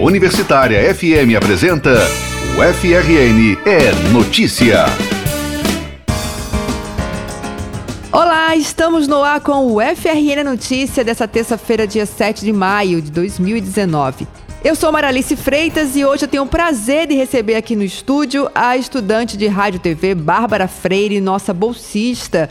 Universitária 0.00 0.94
FM 0.94 1.36
apresenta 1.36 1.90
o 2.56 2.74
FRN 2.74 3.58
é 3.66 3.92
Notícia. 4.10 4.86
Olá, 8.10 8.56
estamos 8.56 9.06
no 9.06 9.22
ar 9.22 9.42
com 9.42 9.66
o 9.70 9.78
FRN 9.78 10.42
Notícia 10.42 11.04
dessa 11.04 11.28
terça-feira, 11.28 11.86
dia 11.86 12.06
7 12.06 12.46
de 12.46 12.50
maio 12.50 13.02
de 13.02 13.10
2019. 13.10 14.26
Eu 14.64 14.74
sou 14.74 14.90
Maralice 14.90 15.36
Freitas 15.36 15.94
e 15.94 16.02
hoje 16.02 16.24
eu 16.24 16.28
tenho 16.28 16.44
o 16.44 16.48
prazer 16.48 17.06
de 17.06 17.14
receber 17.14 17.56
aqui 17.56 17.76
no 17.76 17.84
estúdio 17.84 18.50
a 18.54 18.78
estudante 18.78 19.36
de 19.36 19.48
Rádio 19.48 19.80
TV 19.80 20.14
Bárbara 20.14 20.66
Freire, 20.66 21.20
nossa 21.20 21.52
bolsista 21.52 22.48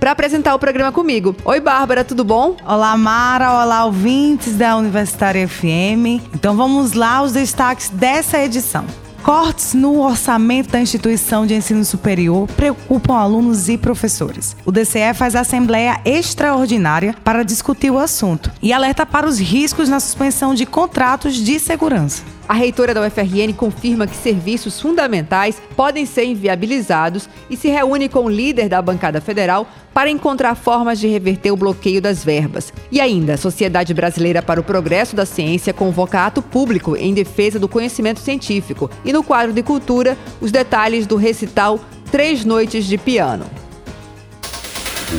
para 0.00 0.12
apresentar 0.12 0.54
o 0.54 0.58
programa 0.58 0.90
comigo. 0.90 1.36
Oi, 1.44 1.60
Bárbara, 1.60 2.02
tudo 2.02 2.24
bom? 2.24 2.56
Olá, 2.66 2.96
Mara. 2.96 3.52
Olá, 3.62 3.84
ouvintes 3.84 4.56
da 4.56 4.74
Universitária 4.76 5.46
FM. 5.46 6.24
Então 6.34 6.56
vamos 6.56 6.94
lá 6.94 7.22
os 7.22 7.32
destaques 7.32 7.90
dessa 7.90 8.42
edição. 8.42 8.86
Cortes 9.22 9.74
no 9.74 10.00
orçamento 10.00 10.70
da 10.70 10.80
instituição 10.80 11.46
de 11.46 11.54
ensino 11.54 11.84
superior 11.84 12.48
preocupam 12.56 13.14
alunos 13.14 13.68
e 13.68 13.76
professores. 13.76 14.56
O 14.64 14.72
DCE 14.72 15.12
faz 15.14 15.36
assembleia 15.36 16.00
extraordinária 16.06 17.14
para 17.22 17.44
discutir 17.44 17.90
o 17.90 17.98
assunto 17.98 18.50
e 18.62 18.72
alerta 18.72 19.04
para 19.04 19.28
os 19.28 19.38
riscos 19.38 19.90
na 19.90 20.00
suspensão 20.00 20.54
de 20.54 20.64
contratos 20.64 21.34
de 21.34 21.58
segurança. 21.60 22.22
A 22.50 22.52
reitora 22.52 22.92
da 22.92 23.06
UFRN 23.06 23.52
confirma 23.56 24.08
que 24.08 24.16
serviços 24.16 24.80
fundamentais 24.80 25.62
podem 25.76 26.04
ser 26.04 26.24
inviabilizados 26.24 27.28
e 27.48 27.56
se 27.56 27.68
reúne 27.68 28.08
com 28.08 28.24
o 28.24 28.28
líder 28.28 28.68
da 28.68 28.82
bancada 28.82 29.20
federal 29.20 29.68
para 29.94 30.10
encontrar 30.10 30.56
formas 30.56 30.98
de 30.98 31.06
reverter 31.06 31.52
o 31.52 31.56
bloqueio 31.56 32.02
das 32.02 32.24
verbas. 32.24 32.72
E 32.90 33.00
ainda, 33.00 33.34
a 33.34 33.36
Sociedade 33.36 33.94
Brasileira 33.94 34.42
para 34.42 34.58
o 34.58 34.64
Progresso 34.64 35.14
da 35.14 35.24
Ciência 35.24 35.72
convoca 35.72 36.26
ato 36.26 36.42
público 36.42 36.96
em 36.96 37.14
defesa 37.14 37.56
do 37.56 37.68
conhecimento 37.68 38.18
científico. 38.18 38.90
E 39.04 39.12
no 39.12 39.22
quadro 39.22 39.52
de 39.52 39.62
cultura, 39.62 40.18
os 40.40 40.50
detalhes 40.50 41.06
do 41.06 41.14
recital 41.14 41.78
Três 42.10 42.44
Noites 42.44 42.84
de 42.84 42.98
Piano. 42.98 43.46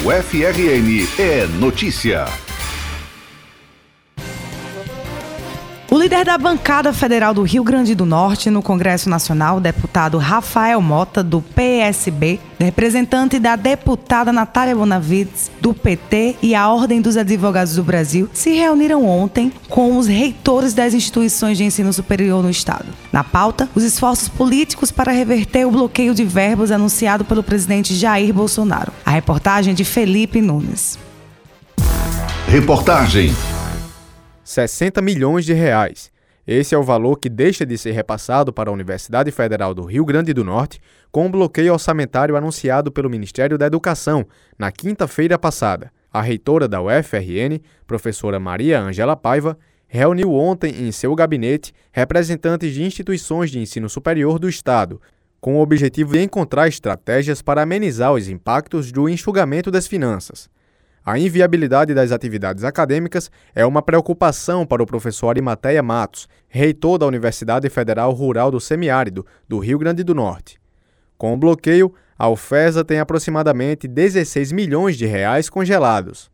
O 0.04 0.12
é 0.12 1.48
notícia. 1.62 2.51
O 5.94 5.98
líder 5.98 6.24
da 6.24 6.38
bancada 6.38 6.94
federal 6.94 7.34
do 7.34 7.44
Rio 7.44 7.66
Grande 7.66 7.94
do 7.94 8.06
Norte 8.06 8.50
no 8.50 8.62
Congresso 8.62 9.10
Nacional, 9.10 9.60
deputado 9.60 10.18
Rafael 10.18 10.80
Mota, 10.80 11.22
do 11.22 11.42
PSB, 11.42 12.40
representante 12.58 13.38
da 13.38 13.58
deputada 13.58 14.32
Natália 14.32 14.74
Bonavides, 14.74 15.52
do 15.60 15.74
PT 15.74 16.38
e 16.42 16.56
a 16.56 16.70
Ordem 16.70 17.02
dos 17.02 17.18
Advogados 17.18 17.76
do 17.76 17.84
Brasil, 17.84 18.30
se 18.32 18.52
reuniram 18.52 19.06
ontem 19.06 19.52
com 19.68 19.98
os 19.98 20.08
reitores 20.08 20.74
das 20.74 20.94
instituições 20.94 21.58
de 21.58 21.66
ensino 21.66 21.92
superior 21.92 22.42
no 22.42 22.50
Estado. 22.50 22.86
Na 23.12 23.26
pauta, 23.26 23.68
os 23.76 23.84
esforços 23.84 24.30
políticos 24.30 24.92
para 24.92 25.12
reverter 25.12 25.68
o 25.68 25.72
bloqueio 25.72 26.16
de 26.16 26.24
verbos 26.24 26.72
anunciado 26.72 27.26
pelo 27.26 27.44
presidente 27.44 27.94
Jair 27.96 28.34
Bolsonaro. 28.34 28.94
A 29.06 29.12
reportagem 29.12 29.74
de 29.74 29.84
Felipe 29.84 30.40
Nunes. 30.40 30.98
Reportagem 32.48 33.36
60 34.52 35.02
milhões 35.02 35.46
de 35.46 35.54
reais. 35.54 36.12
Esse 36.46 36.76
é 36.76 36.78
o 36.78 36.84
valor 36.84 37.18
que 37.18 37.30
deixa 37.30 37.66
de 37.66 37.78
ser 37.78 37.92
repassado 37.92 38.52
para 38.52 38.70
a 38.70 38.74
Universidade 38.74 39.32
Federal 39.32 39.74
do 39.74 39.84
Rio 39.86 40.04
Grande 40.04 40.34
do 40.34 40.44
Norte 40.44 40.82
com 41.10 41.26
o 41.26 41.30
bloqueio 41.30 41.72
orçamentário 41.72 42.36
anunciado 42.36 42.92
pelo 42.92 43.10
Ministério 43.10 43.58
da 43.58 43.68
Educação 43.68 44.26
na 44.60 44.70
quinta-feira 44.70 45.40
passada. 45.40 45.90
A 46.12 46.22
reitora 46.22 46.68
da 46.68 46.82
UFRN, 46.82 47.62
professora 47.88 48.40
Maria 48.40 48.82
Ângela 48.82 49.16
Paiva, 49.16 49.58
reuniu 49.88 50.34
ontem 50.34 50.86
em 50.86 50.92
seu 50.92 51.16
gabinete 51.16 51.74
representantes 51.92 52.74
de 52.74 52.84
instituições 52.84 53.52
de 53.52 53.60
ensino 53.60 53.90
superior 53.90 54.38
do 54.38 54.50
Estado, 54.50 55.02
com 55.40 55.56
o 55.56 55.62
objetivo 55.62 56.12
de 56.12 56.24
encontrar 56.24 56.68
estratégias 56.68 57.42
para 57.42 57.62
amenizar 57.62 58.12
os 58.12 58.28
impactos 58.28 58.92
do 58.92 59.08
enxugamento 59.08 59.72
das 59.72 59.88
finanças. 59.88 60.50
A 61.04 61.18
inviabilidade 61.18 61.96
das 61.96 62.12
atividades 62.12 62.64
acadêmicas 62.64 63.32
é 63.56 63.66
uma 63.66 63.82
preocupação 63.82 64.68
para 64.68 64.84
o 64.84 64.86
professor 64.86 65.30
Arimateia 65.30 65.82
Matos, 65.82 66.30
reitor 66.48 67.00
da 67.00 67.08
Universidade 67.08 67.68
Federal 67.70 68.12
Rural 68.12 68.52
do 68.52 68.60
Semiárido, 68.60 69.26
do 69.50 69.58
Rio 69.58 69.80
Grande 69.80 70.04
do 70.04 70.14
Norte. 70.14 70.62
Com 71.18 71.34
o 71.34 71.38
bloqueio, 71.38 71.92
a 72.18 72.30
UFESA 72.30 72.86
tem 72.86 73.00
aproximadamente 73.00 73.88
16 73.88 74.52
milhões 74.52 74.96
de 74.96 75.08
reais 75.08 75.50
congelados. 75.50 76.30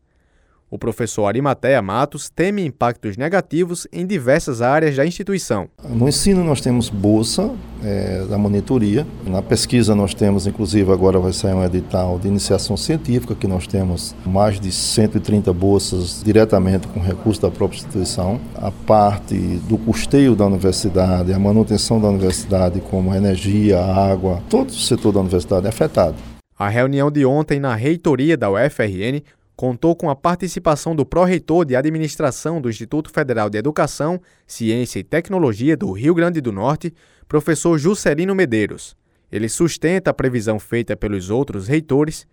O 0.69 0.77
professor 0.77 1.27
Arimateia 1.27 1.81
Matos 1.81 2.29
teme 2.29 2.65
impactos 2.65 3.15
negativos 3.15 3.87
em 3.89 4.05
diversas 4.05 4.61
áreas 4.61 4.97
da 4.97 5.05
instituição. 5.05 5.69
No 5.81 6.09
ensino 6.09 6.43
nós 6.43 6.59
temos 6.59 6.89
bolsa 6.89 7.49
é, 7.81 8.25
da 8.25 8.37
monitoria. 8.37 9.07
Na 9.25 9.41
pesquisa 9.41 9.95
nós 9.95 10.13
temos, 10.13 10.45
inclusive 10.45 10.91
agora 10.91 11.19
vai 11.19 11.31
sair 11.31 11.53
um 11.53 11.63
edital 11.63 12.19
de 12.19 12.27
iniciação 12.27 12.75
científica, 12.75 13.33
que 13.33 13.47
nós 13.47 13.65
temos 13.65 14.13
mais 14.25 14.59
de 14.59 14.69
130 14.69 15.53
bolsas 15.53 16.21
diretamente 16.21 16.85
com 16.87 16.99
recurso 16.99 17.41
da 17.41 17.49
própria 17.49 17.77
instituição. 17.77 18.37
A 18.55 18.69
parte 18.69 19.35
do 19.69 19.77
custeio 19.77 20.35
da 20.35 20.45
universidade, 20.45 21.31
a 21.31 21.39
manutenção 21.39 22.01
da 22.01 22.09
universidade, 22.09 22.81
como 22.81 23.13
a 23.13 23.17
energia, 23.17 23.79
a 23.79 24.11
água, 24.11 24.43
todo 24.49 24.67
o 24.67 24.73
setor 24.73 25.13
da 25.13 25.21
universidade 25.21 25.65
é 25.65 25.69
afetado. 25.69 26.15
A 26.59 26.69
reunião 26.69 27.11
de 27.11 27.23
ontem 27.23 27.59
na 27.59 27.75
reitoria 27.75 28.35
da 28.35 28.49
UFRN 28.49 29.21
contou 29.57 29.95
com 29.95 30.07
a 30.07 30.15
participação 30.15 30.95
do 30.95 31.03
pró-reitor 31.03 31.65
de 31.65 31.75
administração 31.75 32.61
do 32.61 32.69
Instituto 32.69 33.09
Federal 33.09 33.49
de 33.49 33.57
Educação, 33.57 34.21
Ciência 34.45 34.99
e 34.99 35.03
Tecnologia 35.03 35.75
do 35.75 35.91
Rio 35.91 36.13
Grande 36.13 36.39
do 36.39 36.51
Norte, 36.51 36.93
professor 37.27 37.75
Juscelino 37.79 38.35
Medeiros. 38.35 38.95
Ele 39.31 39.49
sustenta 39.49 40.11
a 40.11 40.13
previsão 40.13 40.59
feita 40.59 40.95
pelos 40.95 41.31
outros 41.31 41.67
reitores 41.67 42.27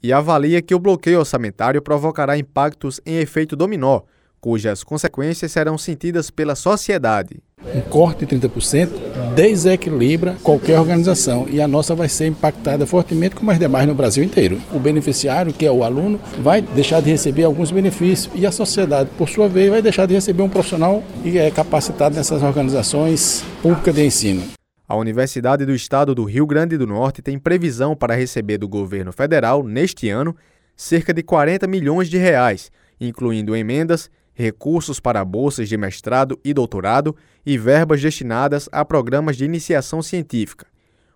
e 0.00 0.12
avalia 0.12 0.62
que 0.62 0.72
o 0.72 0.78
bloqueio 0.78 1.18
orçamentário 1.18 1.82
provocará 1.82 2.38
impactos 2.38 3.00
em 3.04 3.18
efeito 3.18 3.56
dominó, 3.56 4.02
cujas 4.40 4.82
consequências 4.84 5.52
serão 5.52 5.76
sentidas 5.76 6.30
pela 6.30 6.54
sociedade. 6.54 7.42
Um 7.74 7.80
corte 7.80 8.24
de 8.24 8.36
30% 8.38 9.34
desequilibra 9.34 10.36
qualquer 10.42 10.78
organização 10.78 11.46
e 11.50 11.60
a 11.60 11.68
nossa 11.68 11.94
vai 11.94 12.08
ser 12.08 12.26
impactada 12.26 12.86
fortemente 12.86 13.34
como 13.34 13.50
as 13.50 13.58
demais 13.58 13.86
no 13.86 13.94
Brasil 13.94 14.22
inteiro. 14.22 14.60
O 14.72 14.78
beneficiário, 14.78 15.52
que 15.52 15.66
é 15.66 15.70
o 15.70 15.82
aluno, 15.82 16.20
vai 16.40 16.62
deixar 16.62 17.02
de 17.02 17.10
receber 17.10 17.44
alguns 17.44 17.70
benefícios 17.70 18.30
e 18.34 18.46
a 18.46 18.52
sociedade, 18.52 19.10
por 19.18 19.28
sua 19.28 19.48
vez, 19.48 19.70
vai 19.70 19.82
deixar 19.82 20.06
de 20.06 20.14
receber 20.14 20.42
um 20.42 20.48
profissional 20.48 21.02
que 21.22 21.36
é 21.36 21.50
capacitado 21.50 22.14
nessas 22.14 22.42
organizações 22.42 23.44
públicas 23.60 23.94
de 23.94 24.04
ensino. 24.04 24.42
A 24.88 24.96
Universidade 24.96 25.66
do 25.66 25.74
Estado 25.74 26.14
do 26.14 26.24
Rio 26.24 26.46
Grande 26.46 26.78
do 26.78 26.86
Norte 26.86 27.20
tem 27.20 27.38
previsão 27.38 27.94
para 27.94 28.14
receber 28.14 28.56
do 28.56 28.66
governo 28.66 29.12
federal, 29.12 29.62
neste 29.62 30.08
ano, 30.08 30.34
cerca 30.74 31.12
de 31.12 31.22
40 31.22 31.66
milhões 31.66 32.08
de 32.08 32.16
reais, 32.16 32.70
incluindo 32.98 33.54
emendas 33.54 34.08
recursos 34.38 35.00
para 35.00 35.24
bolsas 35.24 35.68
de 35.68 35.76
mestrado 35.76 36.38
e 36.44 36.54
doutorado 36.54 37.16
e 37.44 37.58
verbas 37.58 38.00
destinadas 38.00 38.68
a 38.70 38.84
programas 38.84 39.36
de 39.36 39.44
iniciação 39.44 40.00
científica. 40.00 40.64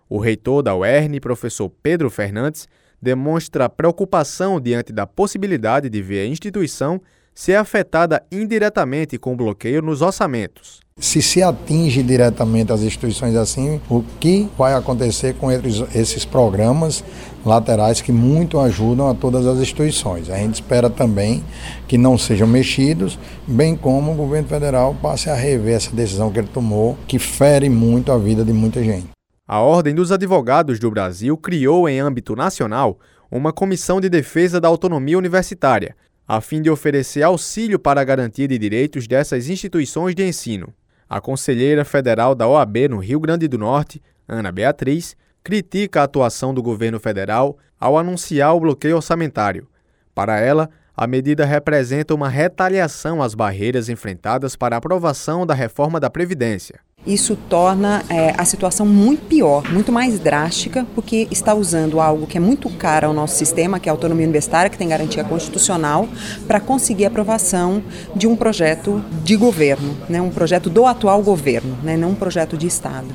O 0.09 0.19
reitor 0.19 0.61
da 0.61 0.75
UERN, 0.75 1.21
professor 1.21 1.69
Pedro 1.81 2.09
Fernandes, 2.09 2.67
demonstra 3.01 3.69
preocupação 3.69 4.59
diante 4.59 4.91
da 4.91 5.07
possibilidade 5.07 5.89
de 5.89 6.01
ver 6.01 6.19
a 6.19 6.27
instituição 6.27 7.01
ser 7.33 7.55
afetada 7.55 8.23
indiretamente 8.31 9.17
com 9.17 9.33
o 9.33 9.35
bloqueio 9.35 9.81
nos 9.81 10.01
orçamentos. 10.01 10.83
Se 10.97 11.23
se 11.23 11.41
atinge 11.41 12.03
diretamente 12.03 12.71
as 12.71 12.81
instituições 12.81 13.35
assim, 13.35 13.81
o 13.89 14.03
que 14.19 14.47
vai 14.55 14.75
acontecer 14.75 15.33
com 15.33 15.51
esses 15.51 16.23
programas 16.23 17.03
laterais 17.43 17.99
que 17.99 18.11
muito 18.11 18.59
ajudam 18.59 19.09
a 19.09 19.15
todas 19.15 19.47
as 19.47 19.57
instituições? 19.57 20.29
A 20.29 20.37
gente 20.37 20.55
espera 20.55 20.91
também 20.91 21.43
que 21.87 21.97
não 21.97 22.15
sejam 22.15 22.47
mexidos, 22.47 23.17
bem 23.47 23.75
como 23.75 24.11
o 24.11 24.15
governo 24.15 24.47
federal 24.47 24.95
passe 25.01 25.31
a 25.31 25.35
rever 25.35 25.75
essa 25.75 25.95
decisão 25.95 26.31
que 26.31 26.37
ele 26.37 26.47
tomou, 26.53 26.95
que 27.07 27.17
fere 27.17 27.69
muito 27.69 28.11
a 28.11 28.17
vida 28.19 28.45
de 28.45 28.53
muita 28.53 28.83
gente. 28.83 29.07
A 29.47 29.59
Ordem 29.59 29.95
dos 29.95 30.11
Advogados 30.11 30.77
do 30.77 30.91
Brasil 30.91 31.35
criou 31.35 31.89
em 31.89 31.99
âmbito 31.99 32.35
nacional 32.35 32.99
uma 33.31 33.51
comissão 33.51 33.99
de 33.99 34.09
defesa 34.09 34.61
da 34.61 34.67
autonomia 34.67 35.17
universitária, 35.17 35.95
a 36.27 36.39
fim 36.41 36.61
de 36.61 36.69
oferecer 36.69 37.23
auxílio 37.23 37.77
para 37.77 38.01
a 38.01 38.03
garantia 38.03 38.47
de 38.47 38.57
direitos 38.57 39.07
dessas 39.07 39.49
instituições 39.49 40.15
de 40.15 40.25
ensino. 40.25 40.73
A 41.09 41.19
conselheira 41.19 41.83
federal 41.83 42.33
da 42.33 42.47
OAB 42.47 42.89
no 42.89 42.97
Rio 42.97 43.19
Grande 43.19 43.47
do 43.47 43.57
Norte, 43.57 44.01
Ana 44.27 44.51
Beatriz, 44.51 45.15
critica 45.43 46.01
a 46.01 46.03
atuação 46.03 46.53
do 46.53 46.63
governo 46.63 46.99
federal 46.99 47.57
ao 47.79 47.97
anunciar 47.97 48.55
o 48.55 48.59
bloqueio 48.61 48.95
orçamentário. 48.95 49.67
Para 50.15 50.39
ela, 50.39 50.69
A 50.95 51.07
medida 51.07 51.43
representa 51.43 52.13
uma 52.13 52.29
retaliação 52.29 53.23
às 53.23 53.33
barreiras 53.33 53.89
enfrentadas 53.89 54.55
para 54.55 54.75
a 54.75 54.77
aprovação 54.77 55.43
da 55.43 55.55
reforma 55.55 55.99
da 55.99 56.07
Previdência. 56.07 56.79
Isso 57.03 57.35
torna 57.35 58.03
é, 58.07 58.35
a 58.37 58.45
situação 58.45 58.85
muito 58.85 59.25
pior, 59.25 59.67
muito 59.71 59.91
mais 59.91 60.19
drástica, 60.19 60.85
porque 60.93 61.27
está 61.31 61.55
usando 61.55 61.99
algo 61.99 62.27
que 62.27 62.37
é 62.37 62.39
muito 62.39 62.69
caro 62.69 63.07
ao 63.07 63.13
nosso 63.13 63.35
sistema, 63.35 63.79
que 63.79 63.89
é 63.89 63.91
a 63.91 63.93
autonomia 63.93 64.23
universitária, 64.23 64.69
que 64.69 64.77
tem 64.77 64.87
garantia 64.87 65.23
constitucional, 65.23 66.07
para 66.47 66.59
conseguir 66.59 67.05
a 67.05 67.07
aprovação 67.07 67.83
de 68.15 68.27
um 68.27 68.35
projeto 68.35 69.03
de 69.23 69.35
governo, 69.35 69.97
né, 70.07 70.21
um 70.21 70.29
projeto 70.29 70.69
do 70.69 70.85
atual 70.85 71.23
governo, 71.23 71.75
né, 71.81 71.97
não 71.97 72.11
um 72.11 72.15
projeto 72.15 72.55
de 72.55 72.67
Estado. 72.67 73.07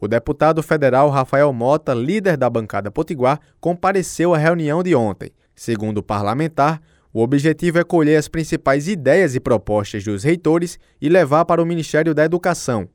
O 0.00 0.06
deputado 0.06 0.62
federal 0.62 1.10
Rafael 1.10 1.52
Mota, 1.52 1.92
líder 1.92 2.36
da 2.36 2.48
bancada 2.48 2.88
Potiguar, 2.88 3.40
compareceu 3.60 4.32
à 4.32 4.38
reunião 4.38 4.80
de 4.80 4.94
ontem. 4.94 5.32
Segundo 5.54 5.98
o 5.98 6.02
parlamentar, 6.02 6.80
o 7.12 7.22
objetivo 7.22 7.78
é 7.78 7.84
colher 7.84 8.16
as 8.16 8.28
principais 8.28 8.86
ideias 8.86 9.34
e 9.34 9.40
propostas 9.40 10.04
dos 10.04 10.22
reitores 10.22 10.78
e 11.00 11.08
levar 11.08 11.44
para 11.44 11.62
o 11.62 11.66
Ministério 11.66 12.14
da 12.14 12.24
Educação. 12.24 12.88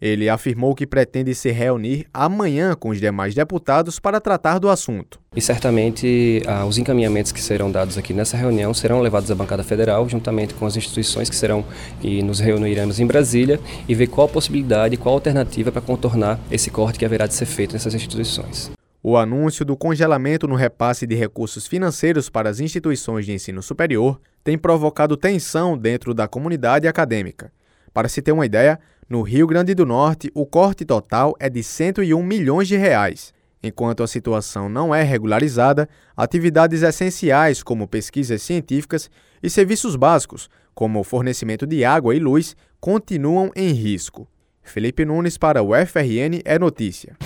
Ele 0.00 0.28
afirmou 0.28 0.74
que 0.74 0.86
pretende 0.86 1.34
se 1.34 1.50
reunir 1.50 2.06
amanhã 2.12 2.74
com 2.74 2.90
os 2.90 3.00
demais 3.00 3.34
deputados 3.34 3.98
para 3.98 4.20
tratar 4.20 4.58
do 4.58 4.68
assunto. 4.68 5.18
E 5.34 5.40
certamente 5.40 6.42
ah, 6.46 6.66
os 6.66 6.76
encaminhamentos 6.76 7.32
que 7.32 7.40
serão 7.40 7.70
dados 7.70 7.96
aqui 7.96 8.12
nessa 8.12 8.36
reunião 8.36 8.74
serão 8.74 9.00
levados 9.00 9.30
à 9.30 9.34
bancada 9.34 9.64
federal, 9.64 10.06
juntamente 10.06 10.52
com 10.52 10.66
as 10.66 10.76
instituições 10.76 11.30
que 11.30 11.36
serão 11.36 11.64
e 12.02 12.22
nos 12.22 12.40
reuniremos 12.40 13.00
em 13.00 13.06
Brasília 13.06 13.58
e 13.88 13.94
ver 13.94 14.08
qual 14.08 14.26
a 14.26 14.30
possibilidade, 14.30 14.98
qual 14.98 15.14
a 15.14 15.16
alternativa 15.16 15.72
para 15.72 15.80
contornar 15.80 16.38
esse 16.50 16.70
corte 16.70 16.98
que 16.98 17.04
haverá 17.06 17.26
de 17.26 17.32
ser 17.32 17.46
feito 17.46 17.72
nessas 17.72 17.94
instituições. 17.94 18.73
O 19.06 19.18
anúncio 19.18 19.66
do 19.66 19.76
congelamento 19.76 20.48
no 20.48 20.54
repasse 20.54 21.06
de 21.06 21.14
recursos 21.14 21.66
financeiros 21.66 22.30
para 22.30 22.48
as 22.48 22.58
instituições 22.58 23.26
de 23.26 23.32
ensino 23.32 23.62
superior 23.62 24.18
tem 24.42 24.56
provocado 24.56 25.14
tensão 25.14 25.76
dentro 25.76 26.14
da 26.14 26.26
comunidade 26.26 26.88
acadêmica. 26.88 27.52
Para 27.92 28.08
se 28.08 28.22
ter 28.22 28.32
uma 28.32 28.46
ideia, 28.46 28.80
no 29.06 29.20
Rio 29.20 29.46
Grande 29.46 29.74
do 29.74 29.84
Norte, 29.84 30.30
o 30.34 30.46
corte 30.46 30.86
total 30.86 31.34
é 31.38 31.50
de 31.50 31.62
101 31.62 32.22
milhões 32.22 32.66
de 32.66 32.78
reais. 32.78 33.34
Enquanto 33.62 34.02
a 34.02 34.06
situação 34.06 34.70
não 34.70 34.94
é 34.94 35.02
regularizada, 35.02 35.86
atividades 36.16 36.80
essenciais 36.80 37.62
como 37.62 37.86
pesquisas 37.86 38.40
científicas 38.40 39.10
e 39.42 39.50
serviços 39.50 39.96
básicos, 39.96 40.48
como 40.74 40.98
o 40.98 41.04
fornecimento 41.04 41.66
de 41.66 41.84
água 41.84 42.16
e 42.16 42.18
luz, 42.18 42.56
continuam 42.80 43.50
em 43.54 43.70
risco. 43.70 44.26
Felipe 44.62 45.04
Nunes 45.04 45.36
para 45.36 45.62
o 45.62 45.72
FRN 45.74 46.40
é 46.42 46.58
notícia. 46.58 47.18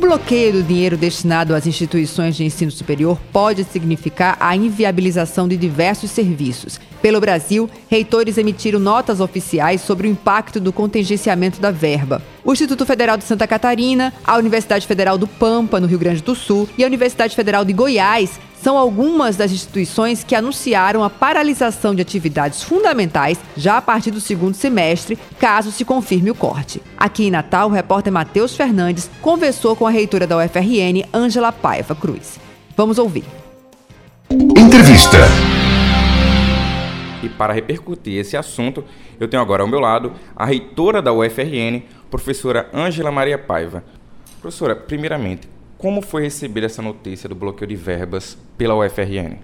O 0.00 0.08
bloqueio 0.10 0.54
do 0.54 0.62
dinheiro 0.62 0.96
destinado 0.96 1.54
às 1.54 1.66
instituições 1.66 2.34
de 2.34 2.42
ensino 2.42 2.70
superior 2.70 3.20
pode 3.30 3.64
significar 3.64 4.34
a 4.40 4.56
inviabilização 4.56 5.46
de 5.46 5.58
diversos 5.58 6.10
serviços. 6.10 6.80
Pelo 7.02 7.20
Brasil, 7.20 7.68
reitores 7.86 8.38
emitiram 8.38 8.80
notas 8.80 9.20
oficiais 9.20 9.82
sobre 9.82 10.08
o 10.08 10.10
impacto 10.10 10.58
do 10.58 10.72
contingenciamento 10.72 11.60
da 11.60 11.70
verba. 11.70 12.22
O 12.42 12.50
Instituto 12.50 12.86
Federal 12.86 13.18
de 13.18 13.24
Santa 13.24 13.46
Catarina, 13.46 14.10
a 14.24 14.38
Universidade 14.38 14.86
Federal 14.86 15.18
do 15.18 15.26
Pampa, 15.26 15.78
no 15.78 15.86
Rio 15.86 15.98
Grande 15.98 16.22
do 16.22 16.34
Sul, 16.34 16.66
e 16.78 16.82
a 16.82 16.86
Universidade 16.86 17.36
Federal 17.36 17.62
de 17.62 17.74
Goiás 17.74 18.40
são 18.62 18.76
algumas 18.76 19.36
das 19.36 19.52
instituições 19.52 20.22
que 20.22 20.34
anunciaram 20.34 21.02
a 21.02 21.10
paralisação 21.10 21.94
de 21.94 22.02
atividades 22.02 22.62
fundamentais 22.62 23.38
já 23.56 23.78
a 23.78 23.82
partir 23.82 24.10
do 24.10 24.20
segundo 24.20 24.54
semestre, 24.54 25.18
caso 25.38 25.72
se 25.72 25.84
confirme 25.84 26.30
o 26.30 26.34
corte. 26.34 26.82
Aqui 26.96 27.24
em 27.24 27.30
Natal, 27.30 27.68
o 27.68 27.72
repórter 27.72 28.12
Matheus 28.12 28.54
Fernandes 28.54 29.10
conversou 29.20 29.74
com 29.74 29.86
a 29.86 29.90
reitora 29.90 30.26
da 30.26 30.36
UFRN, 30.36 31.06
Ângela 31.12 31.52
Paiva 31.52 31.94
Cruz. 31.94 32.38
Vamos 32.76 32.98
ouvir. 32.98 33.24
Entrevista. 34.30 35.18
E 37.22 37.28
para 37.28 37.52
repercutir 37.52 38.18
esse 38.18 38.36
assunto, 38.36 38.84
eu 39.18 39.28
tenho 39.28 39.42
agora 39.42 39.62
ao 39.62 39.68
meu 39.68 39.80
lado 39.80 40.12
a 40.34 40.44
reitora 40.44 41.02
da 41.02 41.12
UFRN, 41.12 41.82
professora 42.10 42.68
Ângela 42.72 43.10
Maria 43.10 43.38
Paiva. 43.38 43.84
Professora, 44.40 44.74
primeiramente, 44.74 45.48
como 45.80 46.02
foi 46.02 46.22
receber 46.22 46.62
essa 46.62 46.82
notícia 46.82 47.28
do 47.28 47.34
bloqueio 47.34 47.68
de 47.68 47.76
verbas 47.76 48.36
pela 48.58 48.74
UFRN? 48.76 49.38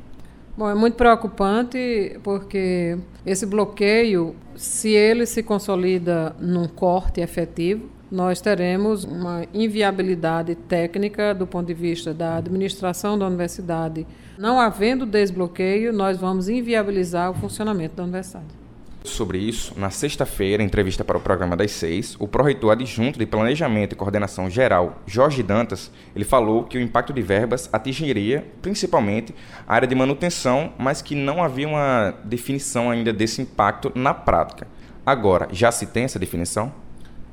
Bom, 0.57 0.71
é 0.71 0.75
muito 0.75 0.95
preocupante 0.95 2.19
porque 2.23 2.99
esse 3.25 3.47
bloqueio, 3.47 4.37
se 4.55 4.91
ele 4.91 5.27
se 5.27 5.43
consolida 5.43 6.37
num 6.39 6.69
corte 6.69 7.21
efetivo, 7.21 7.89
nós 8.11 8.41
teremos 8.41 9.05
uma 9.05 9.45
inviabilidade 9.53 10.55
técnica 10.55 11.35
do 11.35 11.47
ponto 11.47 11.67
de 11.67 11.75
vista 11.75 12.15
da 12.15 12.37
administração 12.37 13.19
da 13.19 13.27
universidade. 13.27 14.07
Não 14.39 14.61
havendo 14.61 15.05
desbloqueio, 15.05 15.93
nós 15.93 16.17
vamos 16.17 16.49
inviabilizar 16.49 17.31
o 17.31 17.35
funcionamento 17.35 17.97
da 17.97 18.05
universidade. 18.05 18.66
Sobre 19.07 19.39
isso, 19.39 19.73
na 19.77 19.89
sexta-feira, 19.89 20.63
em 20.63 20.67
entrevista 20.67 21.05
para 21.05 21.17
o 21.17 21.21
programa 21.21 21.57
das 21.57 21.71
seis, 21.71 22.17
o 22.19 22.27
pró-reitor 22.27 22.73
adjunto 22.73 23.19
de 23.19 23.25
Planejamento 23.25 23.93
e 23.93 23.97
Coordenação 23.97 24.51
Geral, 24.51 25.01
Jorge 25.07 25.43
Dantas, 25.43 25.93
ele 26.15 26.25
falou 26.25 26.65
que 26.65 26.77
o 26.77 26.81
impacto 26.81 27.13
de 27.13 27.23
verbas 27.23 27.71
atingiria 27.73 28.45
principalmente 28.61 29.35
a 29.67 29.75
área 29.75 29.89
de 29.89 29.95
manutenção, 29.95 30.73
mas 30.77 31.01
que 31.01 31.15
não 31.15 31.43
havia 31.43 31.69
uma 31.69 32.15
definição 32.25 32.91
ainda 32.91 33.13
desse 33.13 33.41
impacto 33.41 33.93
na 33.95 34.13
prática. 34.13 34.67
Agora, 35.07 35.49
já 35.53 35.71
se 35.71 35.87
tem 35.87 36.03
essa 36.03 36.19
definição? 36.19 36.73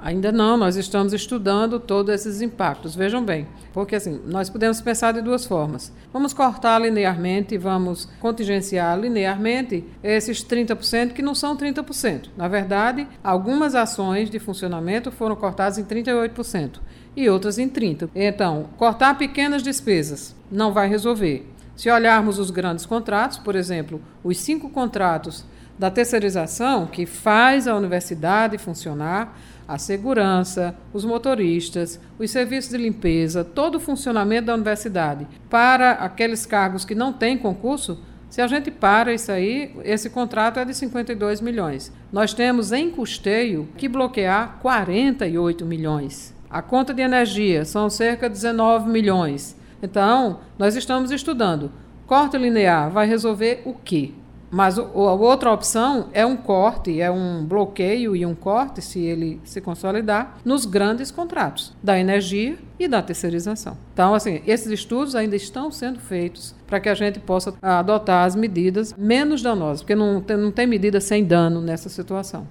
Ainda 0.03 0.33
não, 0.33 0.57
nós 0.57 0.75
estamos 0.75 1.13
estudando 1.13 1.79
todos 1.79 2.13
esses 2.13 2.41
impactos. 2.41 2.93
Vejam 2.93 3.23
bem, 3.23 3.47
porque 3.71 3.95
assim, 3.95 4.19
nós 4.25 4.49
podemos 4.49 4.81
pensar 4.81 5.13
de 5.13 5.21
duas 5.21 5.45
formas. 5.45 5.93
Vamos 6.11 6.33
cortar 6.33 6.77
linearmente, 6.79 7.57
vamos 7.57 8.09
contingenciar 8.19 8.99
linearmente 8.99 9.85
esses 10.03 10.43
30% 10.43 11.13
que 11.13 11.21
não 11.21 11.33
são 11.33 11.55
30%. 11.55 12.27
Na 12.35 12.49
verdade, 12.49 13.07
algumas 13.23 13.75
ações 13.75 14.29
de 14.29 14.39
funcionamento 14.39 15.09
foram 15.09 15.37
cortadas 15.37 15.77
em 15.77 15.85
38% 15.85 16.81
e 17.15 17.29
outras 17.29 17.57
em 17.57 17.69
30%. 17.69 18.09
Então, 18.13 18.67
cortar 18.75 19.17
pequenas 19.17 19.63
despesas 19.63 20.35
não 20.51 20.73
vai 20.73 20.89
resolver. 20.89 21.47
Se 21.77 21.89
olharmos 21.89 22.39
os 22.39 22.51
grandes 22.51 22.85
contratos, 22.85 23.37
por 23.37 23.55
exemplo, 23.55 24.01
os 24.21 24.37
cinco 24.37 24.69
contratos 24.69 25.45
da 25.77 25.89
terceirização 25.89 26.85
que 26.85 27.05
faz 27.05 27.67
a 27.67 27.75
universidade 27.75 28.57
funcionar, 28.57 29.37
a 29.67 29.77
segurança, 29.77 30.75
os 30.93 31.05
motoristas, 31.05 31.99
os 32.19 32.29
serviços 32.29 32.71
de 32.71 32.77
limpeza, 32.77 33.43
todo 33.43 33.75
o 33.75 33.79
funcionamento 33.79 34.47
da 34.47 34.55
universidade 34.55 35.27
para 35.49 35.91
aqueles 35.91 36.45
cargos 36.45 36.85
que 36.85 36.93
não 36.93 37.13
têm 37.13 37.37
concurso, 37.37 37.99
se 38.29 38.41
a 38.41 38.47
gente 38.47 38.71
para 38.71 39.13
isso 39.13 39.31
aí, 39.31 39.75
esse 39.83 40.09
contrato 40.09 40.59
é 40.59 40.65
de 40.65 40.73
52 40.73 41.39
milhões. 41.39 41.93
Nós 42.11 42.33
temos 42.33 42.71
em 42.71 42.89
custeio 42.89 43.69
que 43.77 43.87
bloquear 43.87 44.57
48 44.59 45.63
milhões. 45.65 46.33
A 46.49 46.61
conta 46.61 46.93
de 46.93 47.01
energia 47.01 47.63
são 47.63 47.89
cerca 47.89 48.27
de 48.27 48.33
19 48.33 48.89
milhões. 48.89 49.55
Então, 49.83 50.39
nós 50.57 50.75
estamos 50.75 51.11
estudando. 51.11 51.71
Corte 52.07 52.37
linear 52.37 52.89
vai 52.89 53.07
resolver 53.07 53.61
o 53.65 53.73
quê? 53.73 54.13
Mas 54.53 54.77
a 54.77 54.83
outra 54.83 55.51
opção 55.51 56.09
é 56.13 56.23
um 56.23 56.37
corte, 56.37 57.01
é 57.01 57.09
um 57.09 57.43
bloqueio 57.43 58.15
e 58.15 58.23
um 58.23 58.35
corte, 58.35 58.83
se 58.83 58.99
ele 58.99 59.41
se 59.43 59.59
consolidar, 59.59 60.37
nos 60.45 60.67
grandes 60.67 61.09
contratos 61.09 61.73
da 61.81 61.99
energia 61.99 62.59
e 62.79 62.87
da 62.87 63.01
terceirização. 63.01 63.75
Então, 63.95 64.13
assim, 64.13 64.43
esses 64.45 64.67
estudos 64.67 65.15
ainda 65.15 65.35
estão 65.35 65.71
sendo 65.71 65.99
feitos 65.99 66.53
para 66.67 66.79
que 66.79 66.87
a 66.87 66.93
gente 66.93 67.19
possa 67.19 67.51
adotar 67.59 68.27
as 68.27 68.35
medidas 68.35 68.93
menos 68.95 69.41
danosas, 69.41 69.81
porque 69.81 69.95
não 69.95 70.21
tem, 70.21 70.37
não 70.37 70.51
tem 70.51 70.67
medida 70.67 71.01
sem 71.01 71.25
dano 71.25 71.59
nessa 71.59 71.89
situação. 71.89 72.47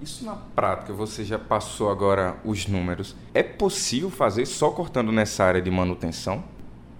Isso 0.00 0.24
na 0.24 0.36
prática, 0.36 0.94
você 0.94 1.24
já 1.24 1.38
passou 1.38 1.90
agora 1.90 2.36
os 2.42 2.66
números. 2.66 3.14
É 3.34 3.42
possível 3.42 4.08
fazer 4.08 4.46
só 4.46 4.70
cortando 4.70 5.12
nessa 5.12 5.44
área 5.44 5.60
de 5.60 5.70
manutenção? 5.70 6.42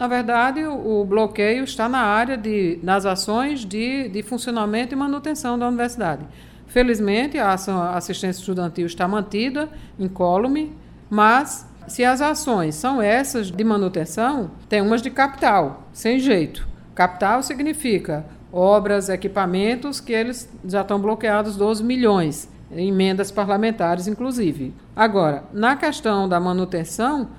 Na 0.04 0.08
verdade, 0.08 0.62
o, 0.62 1.00
o 1.00 1.04
bloqueio 1.06 1.64
está 1.64 1.88
na 1.88 2.00
área 2.00 2.36
de, 2.36 2.78
nas 2.82 3.06
ações 3.06 3.64
de, 3.64 4.06
de 4.10 4.22
funcionamento 4.22 4.92
e 4.92 4.96
manutenção 4.98 5.58
da 5.58 5.66
universidade. 5.66 6.26
Felizmente, 6.66 7.38
a 7.38 7.54
ação 7.54 7.80
assistência 7.82 8.38
estudantil 8.40 8.84
está 8.84 9.08
mantida, 9.08 9.66
incólume, 9.98 10.76
mas 11.08 11.66
se 11.88 12.04
as 12.04 12.20
ações 12.20 12.74
são 12.74 13.00
essas 13.00 13.50
de 13.50 13.64
manutenção, 13.64 14.50
tem 14.68 14.82
umas 14.82 15.00
de 15.00 15.08
capital, 15.08 15.88
sem 15.90 16.18
jeito. 16.18 16.68
Capital 16.94 17.42
significa 17.42 18.26
obras, 18.52 19.08
equipamentos 19.08 20.00
que 20.00 20.12
eles 20.12 20.52
já 20.66 20.82
estão 20.82 21.00
bloqueados 21.00 21.56
12 21.56 21.82
milhões, 21.82 22.46
emendas 22.70 23.30
parlamentares, 23.30 24.06
inclusive. 24.06 24.74
Agora, 24.94 25.44
na 25.50 25.76
questão 25.76 26.28
da 26.28 26.38
manutenção, 26.38 27.30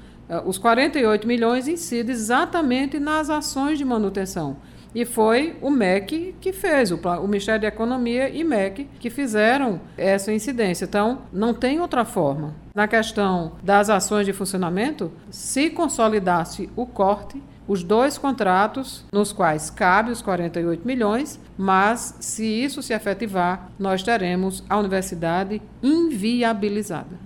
os 0.46 0.58
48 0.58 1.28
milhões 1.28 1.68
incidem 1.68 2.14
exatamente 2.14 3.00
nas 3.00 3.30
ações 3.30 3.78
de 3.78 3.86
manutenção. 3.86 4.58
E 4.96 5.04
foi 5.04 5.58
o 5.62 5.70
MEC 5.70 6.36
que 6.40 6.54
fez, 6.54 6.90
o, 6.90 6.96
o 6.96 7.28
Ministério 7.28 7.62
da 7.62 7.68
Economia 7.68 8.30
e 8.30 8.46
MEC 8.46 8.88
que 8.98 9.10
fizeram 9.10 9.82
essa 9.98 10.32
incidência. 10.32 10.86
Então, 10.86 11.24
não 11.34 11.54
tem 11.54 11.82
outra 11.82 12.06
forma. 12.06 12.56
Na 12.74 12.88
questão 12.88 13.54
das 13.62 13.90
ações 13.90 14.26
de 14.26 14.32
funcionamento, 14.32 15.12
se 15.30 15.70
consolidasse 15.70 16.70
o 16.78 16.86
corte, 16.86 17.44
os 17.68 17.84
dois 17.84 18.18
contratos 18.18 19.04
nos 19.12 19.34
quais 19.34 19.70
cabe 19.70 20.12
os 20.12 20.22
48 20.22 20.88
milhões, 20.88 21.40
mas 21.58 22.16
se 22.22 22.46
isso 22.46 22.82
se 22.82 22.94
efetivar, 22.94 23.72
nós 23.78 24.02
teremos 24.02 24.64
a 24.70 24.78
universidade 24.78 25.62
inviabilizada. 25.84 27.25